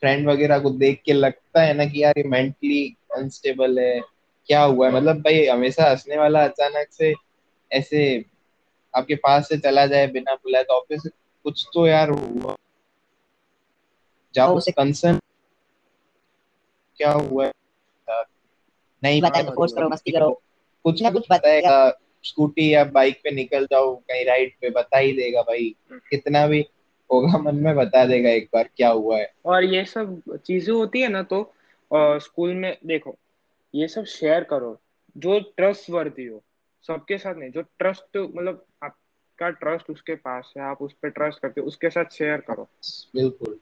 फ्रेंड 0.01 0.29
वगैरह 0.29 0.59
को 0.59 0.71
देख 0.71 1.03
के 1.05 1.13
लगता 1.13 1.63
है 1.63 1.75
ना 1.75 1.85
कि 1.85 2.03
यार 2.03 2.15
ये 2.19 2.25
मेंटली 2.25 2.97
अनस्टेबल 3.17 3.79
है 3.79 4.01
क्या 4.47 4.63
हुआ 4.63 4.89
है? 4.89 4.95
मतलब 4.95 5.17
भाई 5.17 5.47
हमेशा 5.47 5.91
हंसने 5.91 6.19
वाला 6.19 6.45
अचानक 6.45 6.89
से 6.91 7.15
ऐसे 7.73 8.25
आपके 8.95 9.15
पास 9.15 9.49
से 9.49 9.59
चला 9.59 9.87
जाए 9.87 10.07
बिना 10.07 10.35
बुलाए 10.35 10.63
तो 10.63 10.75
ऑब्वियस 10.75 11.13
कुछ 11.45 11.67
तो 11.75 11.87
यार 11.87 12.11
हुआ। 12.11 12.57
जाओ 14.35 14.49
तो 14.49 14.55
उसे- 14.55 14.75
कंसर्न 14.75 15.21
क्या 16.97 17.13
हुआ 17.13 17.47
है? 17.47 17.53
नहीं 19.07 19.21
बताए 19.23 19.43
हाँ, 19.43 19.51
तो 19.51 19.55
फोर्स 19.55 19.73
मतलब 19.73 19.81
करो 19.81 19.91
मस्ती 19.91 20.13
करो। 20.13 20.31
कुछ 20.85 21.03
ना 21.03 21.11
कुछ 21.11 21.27
बताएगा। 21.33 21.77
स्कूटी 22.25 22.73
या 22.75 22.85
बाइक 22.93 23.21
पे 23.25 23.31
निकल 23.31 23.65
जाओ 23.67 23.95
कहीं 23.97 24.25
राइड 24.27 24.53
पे 24.61 24.71
बता 24.71 24.99
ही 24.99 25.13
देगा 25.13 25.43
भाई। 25.43 25.75
कितना 26.11 26.47
भी 26.47 26.65
होगा 27.11 27.39
मन 27.39 27.57
में 27.57 27.75
बता 27.77 28.05
देगा 28.07 28.31
एक 28.31 28.49
बार 28.55 28.69
क्या 28.77 28.89
हुआ 28.91 29.19
है। 29.19 29.31
और 29.47 29.65
ये 29.65 29.85
सब 29.85 30.21
चीज़ें 30.47 30.73
होती 30.75 31.01
है 31.01 31.09
ना 31.09 31.23
तो 31.23 31.41
अ, 31.91 32.19
स्कूल 32.19 32.55
में 32.55 32.77
देखो 32.87 33.15
ये 33.75 33.89
सब 33.89 34.05
शेयर 34.11 34.45
करो 34.45 34.79
जो 35.17 35.39
ट्रस्ट 35.57 35.91
वर्दी 35.91 36.27
हो 36.27 36.43
सबके 36.85 37.19
साथ 37.19 37.35
नहीं 37.35 37.51
जो 37.51 37.63
ट्रस्ट 37.79 38.17
मतलब 38.17 38.65
आपका 38.85 39.51
ट्रस्ट 39.61 39.91
उसके 39.91 40.15
पास 40.17 40.53
है 40.57 40.63
आप 40.63 40.83
उस 40.83 40.93
पर 40.93 41.09
ट्रस्ट 41.11 41.39
करते 41.39 41.61
हो 41.61 41.67
उसके 41.67 41.91
साथ 41.91 42.13
शेयर 42.13 42.41
करो। 42.41 42.69
बिल्कुल। 43.15 43.59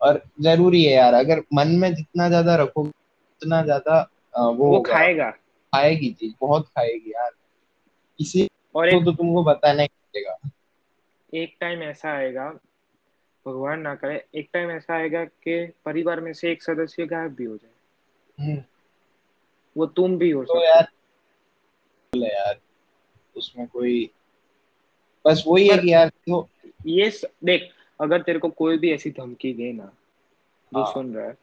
और 0.00 0.22
ज़रूरी 0.40 0.82
है 0.84 0.94
यार 0.94 1.14
अगर 1.14 1.42
मन 1.54 1.68
में 1.78 1.92
जितना 1.94 2.28
ज़्यादा 2.28 2.56
रखोगे 2.56 2.88
उतना 2.88 3.62
ज़्यादा 3.62 4.00
वो 4.46 4.68
वो 4.68 4.80
खाएगा। 4.80 5.30
खाएगी 5.30 6.12
चीज़ 6.12 6.34
बहुत 6.40 6.68
खाएगी 6.68 7.10
यार। 7.10 7.30
किसी 8.18 8.50
और 8.74 8.88
एक 8.88 9.04
तो 9.04 9.12
तुमको 9.12 9.44
बताना 9.44 9.82
ही 9.82 9.88
पड़ेगा। 9.88 10.50
एक 11.34 11.56
टाइम 11.60 11.82
ऐसा 11.82 12.10
आएगा 12.10 12.50
भगवान 13.46 13.80
ना 13.80 13.94
करे 13.94 14.26
एक 14.34 14.50
टाइम 14.52 14.70
ऐसा 14.70 14.94
आएगा 14.94 15.24
कि 15.24 15.72
परिवार 15.84 16.20
में 16.20 16.32
से 16.32 16.52
एक 16.52 16.62
सदस्य 16.62 17.06
गायब 17.06 17.34
भी 17.34 17.44
हो 17.44 17.56
जाए। 17.56 17.70
हम्म, 18.46 18.62
वो 19.76 19.86
तुम 19.86 20.18
भी 20.18 20.30
हो 20.30 20.44
तो 20.44 20.64
यार 20.64 20.82
बोले 22.14 22.26
यार 22.26 22.60
उसमें 23.36 23.66
कोई 23.68 24.10
बस 25.26 25.44
वही 25.46 25.68
है 25.68 25.78
कि 25.78 25.92
यार 25.92 26.08
तो 26.08 26.48
ये 26.86 27.10
स, 27.10 27.24
देख 27.44 27.72
अगर 28.00 28.22
तेरे 28.22 28.38
को 28.38 28.48
कोई 28.48 28.78
भी 28.78 28.92
ऐसी 28.92 29.10
धमकी 29.10 29.52
दे 29.52 29.72
ना 29.72 29.92
जो 30.74 30.84
हाँ। 30.84 30.92
सुन 30.92 31.14
रहा 31.14 31.26
है 31.26 31.36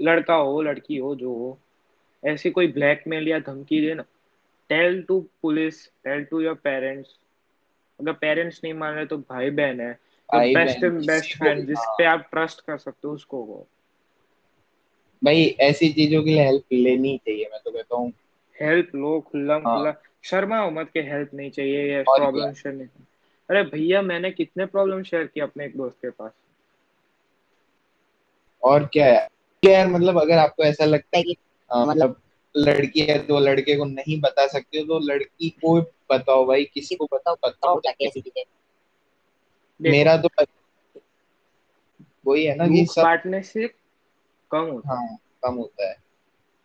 लड़का 0.00 0.34
हो 0.34 0.62
लड़की 0.62 0.96
हो 0.96 1.14
जो 1.14 1.32
हो 1.34 1.58
ऐसी 2.24 2.50
कोई 2.50 2.66
ब्लैकमेल 2.72 3.28
या 3.28 3.38
धमकी 3.38 3.80
दे 3.80 3.94
ना 3.94 4.04
tell 4.68 5.02
to 5.02 5.20
police 5.42 5.86
tell 5.86 6.24
to 6.24 6.40
your 6.40 6.54
parents 6.54 7.18
अगर 8.00 8.12
पेरेंट्स 8.12 8.60
नहीं 8.64 8.74
मान 8.74 8.94
रहे 8.94 9.06
तो 9.06 9.18
भाई 9.18 9.50
बहन 9.50 9.80
है। 9.80 9.92
तो 9.92 10.38
बेस्ट 10.54 10.84
बेस्ट 10.84 11.38
फ्रेंड 11.38 11.66
जिस। 11.66 11.78
पे 11.98 12.04
आप 12.04 12.28
ट्रस्ट 12.30 12.60
कर 12.60 12.78
सकते 12.78 13.08
हो 13.08 13.14
उसको 13.14 13.44
हो 13.44 13.66
भाई 15.24 15.44
ऐसी 15.60 15.88
चीज़ों 15.92 16.22
के 16.22 16.30
लिए 16.30 16.44
हेल्प 16.44 16.64
लेनी 16.72 17.16
चाहिए 17.18 17.48
मैं 17.52 17.60
तो 17.64 17.70
कहता 17.70 17.96
हूँ। 17.96 18.12
हेल्प 18.60 18.94
लो 18.94 19.20
खुल्ला 19.20 19.54
हाँ। 19.54 19.62
खुल्ला 19.62 19.94
शर्मा 20.22 20.70
मत 20.70 20.90
के 20.94 21.00
हेल्प 21.00 21.34
नहीं 21.34 21.50
चाहिए 21.50 21.96
ये 21.96 22.02
प्रॉब्लम 22.02 22.52
शेयर 22.52 22.74
नहीं 22.74 22.88
अरे 23.50 23.62
भैया 23.62 24.02
मैंने 24.02 24.30
कितने 24.30 24.66
प्रॉब्लम 24.66 25.02
शेयर 25.02 25.26
किए 25.26 25.42
अपने 25.42 25.64
एक 25.64 25.76
दोस्त 25.76 25.96
के 26.02 26.10
पास? 26.10 26.32
और 28.62 28.86
क्या 28.86 29.06
है? 29.06 29.28
क्या 29.64 29.78
है 29.78 29.88
मतलब 29.88 30.20
अगर 30.20 30.38
आपको 30.38 30.62
ऐसा 30.62 30.84
लगता 30.84 31.16
है 31.16 31.22
कि 31.22 31.36
आ, 31.72 31.84
मतलब 31.84 32.20
लड़की 32.56 33.00
है 33.00 33.26
तो 33.26 33.40
लड़के 33.40 33.76
को 33.76 33.84
नहीं 33.84 34.20
बता 34.20 34.46
सकते 34.46 34.78
हो 34.78 34.84
तो 34.84 34.98
लड़की 34.98 35.50
को 35.50 35.80
बताओ 36.12 36.46
भाई 36.46 36.64
किसी 36.64 36.94
को 36.94 37.08
बताओ 37.12 37.36
बताओ 37.46 37.80
चीज़ें। 37.90 38.44
मेरा 39.80 40.16
तो 40.16 40.28
वही 42.26 42.44
है 42.44 42.54
ना 42.54 42.68
कि 42.68 42.86
सबसे 42.86 43.68
कम 44.50 44.60
होता 44.60 44.94
हाँ। 44.94 45.18
कम 45.42 45.54
होता 45.54 45.88
है। 45.88 45.94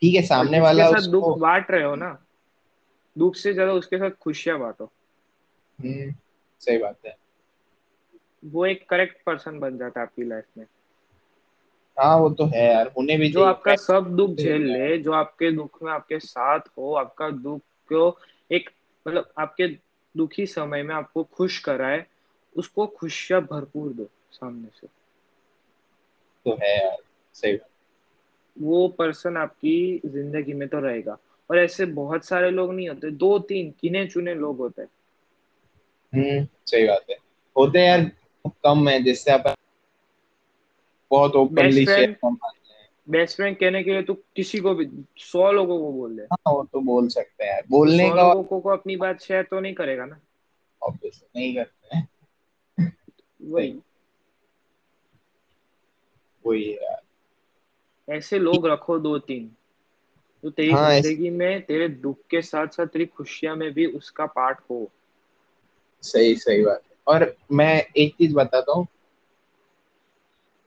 ठीक 0.01 0.15
है 0.15 0.21
सामने 0.21 0.59
वाला 0.59 0.89
उसको 0.89 1.11
दुख 1.11 1.39
बांट 1.39 1.71
रहे 1.71 1.83
हो 1.83 1.95
ना 1.95 2.25
दुख 3.17 3.35
से 3.35 3.53
ज़्यादा 3.53 3.73
उसके 3.73 3.97
साथ 3.97 4.11
खुशियाँ 4.11 4.59
बांटो। 4.59 4.85
हम्म 5.79 6.13
सही 6.59 6.77
बात 6.77 6.97
है। 7.05 7.17
वो 8.45 8.65
एक 8.65 8.89
करेक्ट 8.89 9.23
पर्सन 9.25 9.59
बन 9.59 9.77
जाता 9.77 9.99
है 9.99 10.05
आपकी 10.05 10.23
लाइफ 10.23 10.45
में। 10.57 10.65
हाँ 11.99 12.17
वो 12.17 12.29
तो 12.29 12.45
है 12.45 12.73
यार 12.73 12.87
होने 12.87 13.17
भी 13.17 13.29
जो 13.29 13.43
आपका 13.43 13.75
सब 13.75 14.15
दुख 14.15 14.29
झेल 14.29 14.61
ले 14.61 14.97
जो 14.97 15.11
आपके 15.11 15.51
दुख 15.51 15.83
में 15.83 15.91
आपके 15.91 16.19
साथ 16.19 16.59
हो 16.59 16.93
आपका 16.93 17.29
दुख 17.29 17.61
को 17.93 18.19
एक 18.51 18.69
मतलब 19.07 19.31
आपके 19.37 19.67
दुखी 20.17 20.45
समय 20.45 20.83
में 20.83 20.95
आपको 20.95 21.23
खुश 21.23 21.59
कराए 21.59 22.05
उसको 22.55 22.85
खुशियाँ 22.87 23.41
भरपूर 23.41 23.93
दो 23.93 24.09
सामने 24.31 24.67
से। 24.81 24.87
तो 26.45 26.59
है 26.63 26.85
यार 26.85 26.97
सही 27.33 27.57
वो 28.59 28.87
पर्सन 28.87 29.37
आपकी 29.37 30.01
ज़िंदगी 30.05 30.53
में 30.53 30.67
तो 30.67 30.79
रहेगा। 30.79 31.17
और 31.49 31.59
ऐसे 31.59 31.85
बहुत 31.85 32.25
सारे 32.25 32.51
लोग 32.51 32.73
नहीं 32.73 32.89
होते 32.89 33.11
दो 33.11 33.39
तीन 33.39 33.69
गिने 33.69 34.07
चुने 34.07 34.35
लोग 34.35 34.57
होते 34.57 34.81
हैं। 34.81 34.89
हम्म 36.13 36.47
सही 36.67 36.87
बात 36.87 37.05
है। 37.09 37.15
होते 37.57 37.79
यार 37.79 38.11
कम 38.47 38.89
है 38.89 39.03
जिससे 39.03 39.31
आप 39.31 39.47
बहुत 41.11 41.35
ओपनली 41.35 41.85
शेयर 41.85 42.17
बेस्ट 43.09 43.35
फ्रेंड 43.35 43.57
कहने 43.57 43.83
के 43.83 43.91
लिए 43.91 44.01
तो 44.01 44.13
किसी 44.13 44.59
को 44.59 44.75
भी 44.75 44.89
सौ 45.17 45.51
लोगों 45.51 45.79
को 45.79 45.93
बोल 45.93 46.15
दे। 46.15 46.23
हाँ 46.23 46.53
वो 46.53 46.63
तो 46.63 46.81
बोल 46.81 47.07
सकते 47.07 47.45
हैं। 47.45 47.61
बोलने 47.69 48.09
का 48.09 48.33
लोगों 48.33 48.61
को 48.61 48.69
अपनी 48.69 48.95
बात 48.95 49.21
शेयर 49.21 49.43
तो 49.43 49.59
नहीं 49.59 49.73
करेगा 49.73 50.05
ना। 50.05 50.19
ऑब्वियसली 50.83 51.39
नहीं 51.39 51.55
करते 51.55 51.95
हैं। 51.95 52.09
वही। 53.41 53.79
वही 56.45 56.73
यार। 56.73 57.01
ऐसे 58.13 58.39
लोग 58.39 58.67
रखो 58.67 58.99
दो 58.99 59.19
तीन। 59.19 59.51
तो 60.43 60.49
तेरी 60.49 60.71
हाँ, 60.71 60.99
ज़िंदगी 60.99 61.29
में 61.29 61.61
तेरे 61.61 61.89
दुख 61.89 62.17
के 62.29 62.41
साथ 62.41 62.67
साथ 62.67 62.85
तेरी 62.85 63.05
खुशियाँ 63.05 63.55
में 63.55 63.73
भी 63.73 63.85
उसका 63.85 64.25
पार्ट 64.25 64.57
हो। 64.69 64.91
सही 66.01 66.35
सही 66.35 66.63
बात 66.63 66.81
है। 66.91 66.97
और 67.07 67.37
मैं 67.51 67.85
एक 67.97 68.13
चीज़ 68.13 68.33
बताता 68.33 68.71
हूँ। 68.71 68.87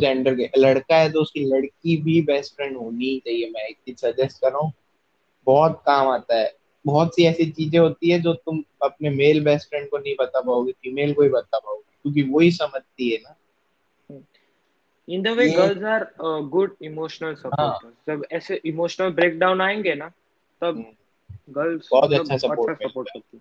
जेंडर 0.03 0.35
के 0.35 0.49
लड़का 0.59 0.97
है 0.97 1.13
तो 1.13 1.21
उसकी 1.21 1.45
लड़की 1.47 1.97
भी 2.03 2.21
बेस्ट 2.23 2.55
फ्रेंड 2.57 2.77
होनी 2.77 3.19
चाहिए 3.27 3.51
मैं 3.51 3.67
एक 3.69 3.77
चीज़ 3.77 3.97
सजेस्ट 3.97 4.41
कर 4.41 4.51
रहा 4.51 4.59
हूँ। 4.59 4.73
बहुत 5.47 5.83
काम 5.87 6.09
आता 6.09 6.39
है। 6.39 6.51
बहुत 6.85 7.15
सी 7.15 7.25
ऐसी 7.25 7.51
चीज़ें 7.51 7.79
होती 7.79 8.11
है 8.11 8.19
जो 8.21 8.33
तुम 8.35 8.63
अपने 8.83 9.11
मेल 9.11 9.45
बेस्ट 9.45 9.69
फ्रेंड 9.69 9.89
को 9.91 9.99
नहीं 9.99 10.15
बता 10.21 10.41
पाओगे 10.41 10.73
फीमेल 10.73 11.13
को 11.15 11.23
ही 11.23 11.29
बता 11.29 11.59
पाओगे 11.59 11.83
क्योंकि 12.03 12.23
वो 12.23 12.41
ही 12.41 12.51
समझती 12.51 13.11
है 13.11 13.19
ना। 13.19 13.37
In 15.09 15.23
the 15.23 15.29
way 15.29 15.49
girls 15.49 15.83
are 15.85 16.07
good 16.49 16.75
emotional 16.83 17.35
supporters 17.35 17.93
जब 18.07 18.25
ऐसे 18.33 18.61
इमोशनल 18.65 19.11
ब्रेकडाउन 19.11 19.61
आएँगे 19.61 19.95
ना 19.95 20.09
तब 20.63 20.85
गर्ल्स 21.51 21.89
हम्म। 21.93 22.01
बहुत 22.01 22.13
अच्छा 22.13 22.37
सपोर्ट 22.37 22.83
सपोर्ट 22.83 23.09
करती 23.09 23.41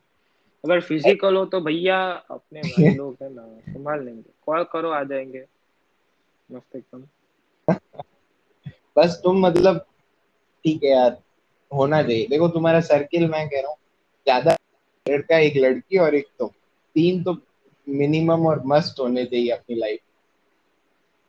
अगर 0.63 0.81
फ़िज़िकल 0.81 1.35
हो 1.35 1.45
तो 1.45 1.59
भैया 1.61 1.99
अपने 2.31 2.61
भाई 2.61 2.93
लोग 2.95 3.17
है 3.21 3.33
ना 3.33 3.43
संभाल 3.69 4.03
लेंगे। 4.05 4.29
कॉल 4.45 4.63
करो 4.63 4.89
आ 4.89 5.03
जाएँगे। 5.03 5.45
मस्त 6.51 6.75
एकदम. 6.75 7.03
बस 8.97 9.19
तुम 9.23 9.45
मतलब 9.45 9.77
ठीक 10.65 10.83
है 10.83 10.89
यार 10.89 11.17
होना 11.71 12.01
चाहिए. 12.03 12.27
देखो 12.27 12.47
तुम्हारा 12.47 12.79
सर्किल 12.81 13.27
मैं 13.29 13.47
कह 13.49 13.59
रहा 13.61 13.69
हूँ 13.69 13.77
ज़्यादा 14.27 14.55
लड़का 15.05 15.37
एक 15.37 15.57
लड़की 15.57 15.97
और 15.97 16.15
एक 16.15 16.27
तो 16.39 16.47
तीन 16.95 17.23
तो 17.23 17.37
मिनिमम 17.87 18.45
और 18.47 18.61
मस्ट 18.65 18.99
होने 18.99 19.25
चाहिए 19.25 19.49
अपनी 19.49 19.75
लाइफ 19.75 19.99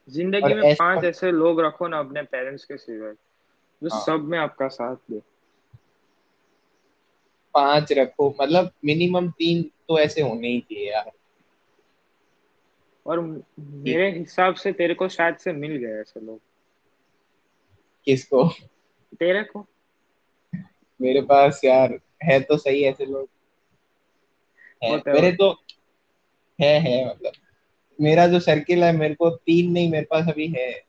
ज़िंदगी 0.08 0.54
में 0.54 0.74
पाँच 0.74 1.04
ऐसे 1.04 1.30
लोग 1.32 1.60
रखो 1.60 1.88
ना 1.88 1.98
अपने 1.98 2.22
पेरेंट्स 2.22 2.64
के 2.64 2.76
सिवाय 2.76 3.12
जो 3.82 3.88
हाँ। 3.88 4.00
सब 4.00 4.24
में 4.24 4.38
आपका 4.38 4.68
साथ 4.68 4.96
दे। 5.10 5.20
पाँच 7.54 7.92
रखो. 7.92 8.34
मतलब 8.42 8.70
मिनिमम 8.84 9.30
तीन 9.30 9.62
तो 9.88 9.98
ऐसे 9.98 10.22
होने 10.22 10.48
ही 10.48 10.60
चाहिए 10.60 10.90
यार. 10.90 11.10
और 13.06 13.44
मेरे 13.60 14.10
हिसाब 14.10 14.54
से 14.54 14.72
तेरे 14.72 14.94
को 14.94 15.08
शायद 15.08 15.36
से 15.36 15.52
मिल 15.52 15.76
गए 15.76 16.00
ऐसे 16.00 16.20
लोग। 16.20 16.40
किसको? 18.04 18.48
तेरे 19.12 19.42
को। 19.42 19.66
मेरे 21.00 21.20
पास 21.20 21.60
यार 21.64 21.98
है 22.22 22.40
तो 22.40 22.56
सही 22.56 22.82
ऐसे 22.84 23.06
लोग। 23.06 23.28
है 24.84 24.96
मेरे 24.96 25.32
तो 25.32 25.50
है। 26.60 26.80
है 26.80 27.10
मतलब। 27.10 27.32
मेरा 28.00 28.26
जो 28.26 28.40
सर्किल 28.40 28.84
है 28.84 28.92
मेरे 28.92 29.14
को 29.14 29.30
तीन 29.30 29.72
नहीं 29.72 29.90
मेरे 29.90 30.06
पास 30.10 30.28
अभी 30.28 30.46
है। 30.48 30.82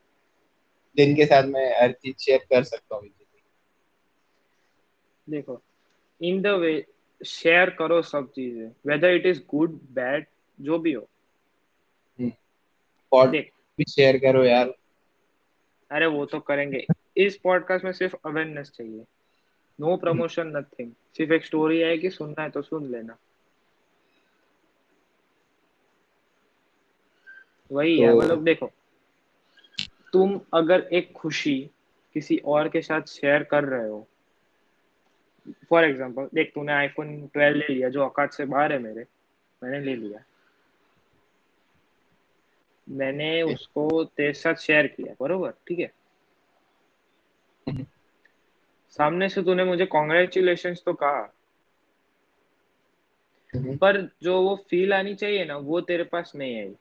जिनके 0.97 1.26
साथ 1.26 1.43
मैं 1.43 1.82
हर 1.82 1.91
चीज़ 1.91 2.15
शेयर 2.17 2.38
कर 2.38 2.63
सकता 2.63 2.95
हूँ 2.95 3.10
देखो 5.30 5.62
इन 6.21 6.41
द 6.41 6.47
वे 6.47 6.86
शेयर 7.26 7.69
करो 7.69 8.02
सब 8.02 8.32
चीज़ें। 8.32 8.71
Whether 8.88 9.13
it 9.13 9.26
is 9.26 9.41
good 9.49 9.71
bad 9.71 10.26
जो 10.62 10.80
भी 10.80 10.93
हो। 10.93 11.10
देख 13.32 13.52
भी 13.80 13.84
शेयर 13.84 14.17
करो 14.17 14.43
यार। 14.43 14.73
अरे 15.91 16.06
वो 16.06 16.26
तो 16.26 16.39
करेंगे। 16.39 16.86
इस 17.17 17.38
पॉडकास्ट 17.38 17.86
में 17.86 17.91
सिर्फ़ 17.91 18.15
अवेयरनेस 18.26 18.71
चाहिए। 18.71 19.04
नो 19.80 19.97
प्रमोशन 19.97 20.47
नथिंग 20.47 20.91
सिर्फ़ 21.17 21.34
एक 21.34 21.45
स्टोरी 21.45 21.80
है 21.80 21.97
कि 21.97 22.10
सुनना 22.10 22.43
है 22.43 22.49
तो 22.49 22.62
सुन 22.62 22.91
लेना। 22.91 23.17
वही 27.71 27.97
तो... 27.97 28.04
है 28.04 28.15
मतलब 28.17 28.43
देखो 28.43 28.71
तुम 30.13 30.39
अगर 30.54 30.89
एक 30.93 31.12
खुशी 31.12 31.69
किसी 32.15 32.38
और 32.38 32.69
के 32.69 32.82
साथ 32.82 33.02
शेयर 33.02 33.43
कर 33.43 33.63
रहे 33.63 33.89
हो 33.89 34.08
फॉर 35.69 35.84
एग्ज़ाम्पल 35.84 36.30
देख 36.34 36.52
तूने 36.56 36.73
आईफोन 36.73 37.08
12 37.28 37.56
ले 37.56 37.73
लिया 37.73 37.89
जो 37.89 38.04
औकात 38.04 38.34
से 38.34 38.45
बाहर 38.45 38.73
है 38.73 38.80
मेरे 38.80 39.06
मैंने 39.63 39.80
ले 39.80 39.95
लिया। 39.95 40.23
मैंने 42.89 43.41
उसको 43.41 44.04
तेरे 44.04 44.34
साथ 44.34 44.56
शेयर 44.56 44.88
किया 44.88 45.15
बरोबर? 45.22 45.52
ठीक 45.52 45.80
है? 45.80 45.91
हम्म। 47.69 47.86
सामने 48.89 49.30
से 49.30 49.43
तूने 49.43 49.63
मुझे 49.63 49.86
कॉन्ग्रेचुलेशन 49.86 50.74
तो 50.74 50.93
कहा। 50.93 51.34
हम्म। 53.56 53.78
पर 53.78 54.02
जो 54.24 54.41
वो 54.41 54.56
फील 54.69 54.93
आनी 54.93 55.15
चाहिए 55.15 55.46
ना 55.46 55.58
वो 55.58 55.82
तेरे 55.82 56.04
पास 56.04 56.32
नहीं 56.36 56.60
आई। 56.60 56.76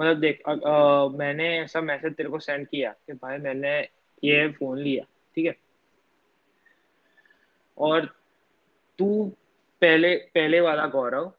मतलब 0.00 0.20
देख 0.20 0.42
आ, 0.48 0.52
आ, 0.52 1.08
मैंने 1.08 1.58
ऐसा 1.60 1.80
मैसेज 1.80 2.14
तेरे 2.14 2.28
को 2.28 2.38
सेंड 2.38 2.68
किया 2.68 2.92
कि 2.92 3.12
भाई 3.12 3.38
मैंने 3.38 3.80
ये 4.24 4.48
फ़ोन 4.52 4.78
लिया 4.78 5.04
ठीक 5.34 5.46
है? 5.46 5.56
और 7.78 8.06
तू 8.98 9.32
पहले 9.80 10.16
पहले 10.16 10.60
वाला 10.60 10.86
गौरव 10.86 11.32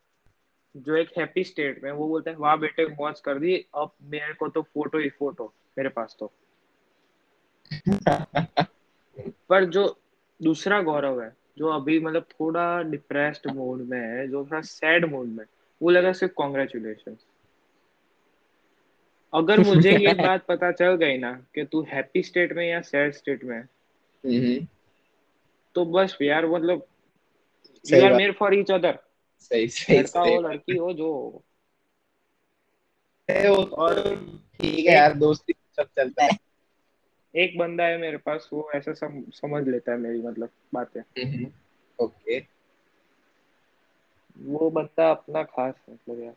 जो 0.78 0.96
एक 0.96 1.10
हैप्पी 1.18 1.44
स्टेट 1.44 1.84
में 1.84 1.92
वो 1.92 2.08
बोलता 2.08 2.32
है 2.32 2.38
वाह 2.38 2.56
बेटे 2.56 2.86
मौज 2.88 3.20
कर 3.20 3.40
दी 3.40 3.56
अब 3.76 3.92
मेरे 4.12 4.34
को 4.34 4.48
तो 4.50 4.62
फ़ोटो 4.63 4.98
ही 4.98 5.10
फ़ोटो 5.10 5.54
मेरे 5.78 5.90
पास 5.90 6.16
तो. 6.20 6.32
पर 9.50 9.66
जो 9.66 9.86
दूसरा 10.40 10.82
गौरव 10.82 11.22
है 11.22 11.36
जो 11.58 11.68
अभी 11.68 12.00
मतलब 12.00 12.26
थोड़ा 12.32 12.66
डिप्रेस्ड 12.82 13.48
मोड 13.52 13.82
में 13.82 14.00
है 14.00 14.28
जो 14.28 14.44
थोड़ा 14.46 14.62
सैड 14.62 15.06
मोड 15.06 15.28
में 15.28 15.46
वो 15.82 15.90
लगा 15.90 16.12
सिर्फ़ 16.12 16.34
कॉन्ग्रेचुलेशन 16.34 17.18
अगर 19.34 19.60
मुझे 19.60 19.98
ये 19.98 20.13
बात 20.22 20.46
पता 20.46 20.72
चल 20.72 20.96
गई 20.96 21.18
ना 21.18 21.32
कि 21.56 21.63
तू 21.63 21.82
हैप्पी 21.90 22.24
स्टेट 22.24 22.54
में 22.54 22.68
या 22.70 22.82
सैड 22.82 23.13
स्टेट 23.13 23.44
में 23.44 23.60
हम्म। 23.60 24.66
तो 25.76 25.86
बस 25.86 26.18
यार 26.22 26.46
मतलब 26.48 26.86
you 27.86 28.06
are 28.06 28.13
made 28.13 28.36
for 28.36 28.56
each 28.56 28.72
other 28.72 29.00
सही 29.39 29.67
सही 29.67 29.97
लड़का 29.97 30.19
हो 30.19 30.41
लड़की 30.41 30.78
हो 30.78 30.93
जो। 30.93 31.43
है 33.30 33.50
वो 33.50 33.63
और 33.63 34.15
ठीक 34.62 34.86
है 34.88 34.93
यार 34.95 35.13
दोस्ती 35.13 35.54
सब 35.76 35.84
चलता 35.84 36.23
है। 36.23 36.30
एक 37.36 37.58
बंदा 37.58 37.84
है 37.84 37.97
मेरे 37.97 38.17
पास 38.17 38.50
वो 38.54 38.71
ऐसा 38.76 38.93
सम, 38.93 39.23
समझ 39.32 39.67
लेता 39.67 39.91
है 39.91 39.97
मेरी 39.97 40.21
मतलब 40.21 40.50
बातें। 40.73 41.02
Hmm, 41.02 41.52
okay. 42.00 42.39
वो 44.39 44.69
बंदा 44.69 45.12
अपना 45.12 45.43
खास 45.43 45.73
मतलब 45.89 46.23
यार। 46.23 46.34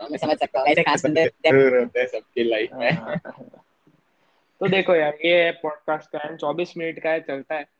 हाँ, 0.00 0.08
मैं 0.08 0.18
समझ 0.18 0.38
सकता 0.38 0.60
हूँ 0.60 0.68
ऐसे 0.68 0.82
खास 0.82 1.04
बंदे 1.04 1.26
ज़रूर 1.46 1.78
होते 1.78 2.00
हैं 2.00 2.06
सबकी 2.06 2.44
लाइफ 2.44 2.70
में। 2.72 2.90
हाँ, 2.90 3.14
हाँ, 3.26 3.64
तो 4.60 4.68
देखो 4.68 4.94
यार 4.94 5.14
ये 5.14 5.50
पॉडकास्ट 5.50 6.10
का 6.10 6.36
चौबीस 6.36 6.76
मिनट 6.76 7.02
का 7.02 7.10
है 7.10 7.20
चलता 7.20 7.54
है। 7.54 7.75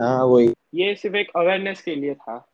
हाँ 0.00 0.24
वही। 0.24 0.54
ये 0.74 0.94
सिर्फ़ 0.94 1.16
एक 1.16 1.30
अवेयरनेस 1.36 1.82
के 1.82 1.94
लिए 1.94 2.14
था। 2.14 2.48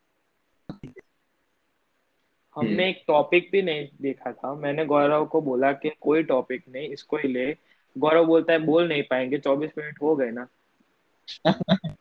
हमने 2.55 2.71
हम्म। 2.71 2.81
एक 2.81 3.05
टॉपिक 3.07 3.49
भी 3.53 3.63
नहीं 3.63 3.89
देखा 4.03 4.33
था। 4.33 4.55
मैंने 4.55 4.85
गौरव 4.85 5.27
को 5.27 5.41
बोला 5.41 5.73
कि 5.73 5.91
कोई 6.01 6.23
टॉपिक 6.23 6.65
नहीं 6.69 6.89
इसको 6.89 7.17
ही 7.17 7.29
ले। 7.29 7.57
गौरव 7.99 8.27
बोलता 8.27 8.53
है 8.53 8.59
बोल 8.59 8.89
नहीं 8.89 9.03
पाएँगे 9.03 9.39
चौबीस 9.39 9.71
मिनट 9.79 10.03
हो 10.03 10.17
गए 10.17 10.31
ना। 10.31 10.49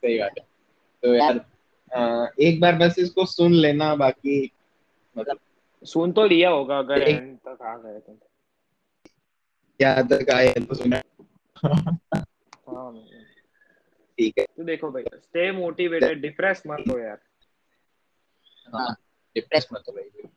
सही 0.00 0.18
बात 0.18 0.34
है। 0.38 0.44
तो 1.02 1.14
यार 1.14 1.46
आ, 1.94 2.26
एक 2.40 2.60
बार 2.60 2.76
बस 2.76 2.94
इसको 2.98 3.26
सुन 3.26 3.52
लेना 3.52 3.94
बाकी 3.94 4.50
मतलब 5.18 5.38
सुन 5.84 6.12
तो 6.12 6.26
लिया 6.26 6.50
होगा 6.50 6.78
अगर 6.78 7.02
एक- 7.02 7.48
तक 7.48 7.62
आ 7.62 7.76
गए 7.76 7.98
तो। 7.98 8.18
क्या 9.78 10.02
तक 10.02 10.30
आए 10.30 10.52
तो 10.52 10.74
सुना। 10.74 11.02
हाँ 12.68 13.04
ठीक 14.18 14.38
है। 14.38 14.44
तो 14.44 14.64
देखो 14.64 14.90
भाई 14.90 15.04
स्टे 15.14 15.52
मोटिवेटेड 15.52 16.20
डिप्रेस 16.20 16.62
मत 16.66 16.84
हो 16.90 16.98
यार। 16.98 17.18
हाँ 18.74 18.92
डिप्रेस 19.36 19.68
मत 19.72 19.84
हो 19.88 19.92
भाई। 19.92 20.28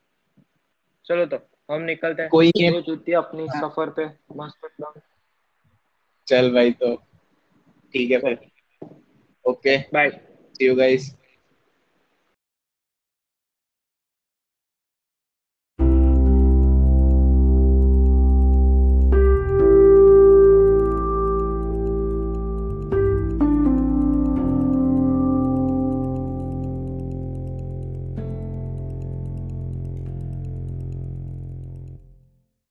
चलो 1.06 1.26
तो 1.26 1.38
हम 1.74 1.82
निकलते 1.82 2.22
हैं। 2.22 2.32
कोई 2.32 2.52
नहीं। 2.58 2.82
जूती 2.82 3.14
अपनी 3.14 3.48
हाँ। 3.48 3.62
सफ़र 3.62 3.90
पे 3.90 4.06
मस्त 4.36 4.66
एकदम। 4.66 5.00
चल 6.28 6.54
भाई 6.54 6.72
तो 6.72 6.96
ठीक 7.94 8.12
है 8.12 8.20
फिर। 8.20 8.40
Okay. 9.46 9.78
Bye 9.78 10.10
see 10.10 10.66
you 10.68 10.76
guys 10.76 11.16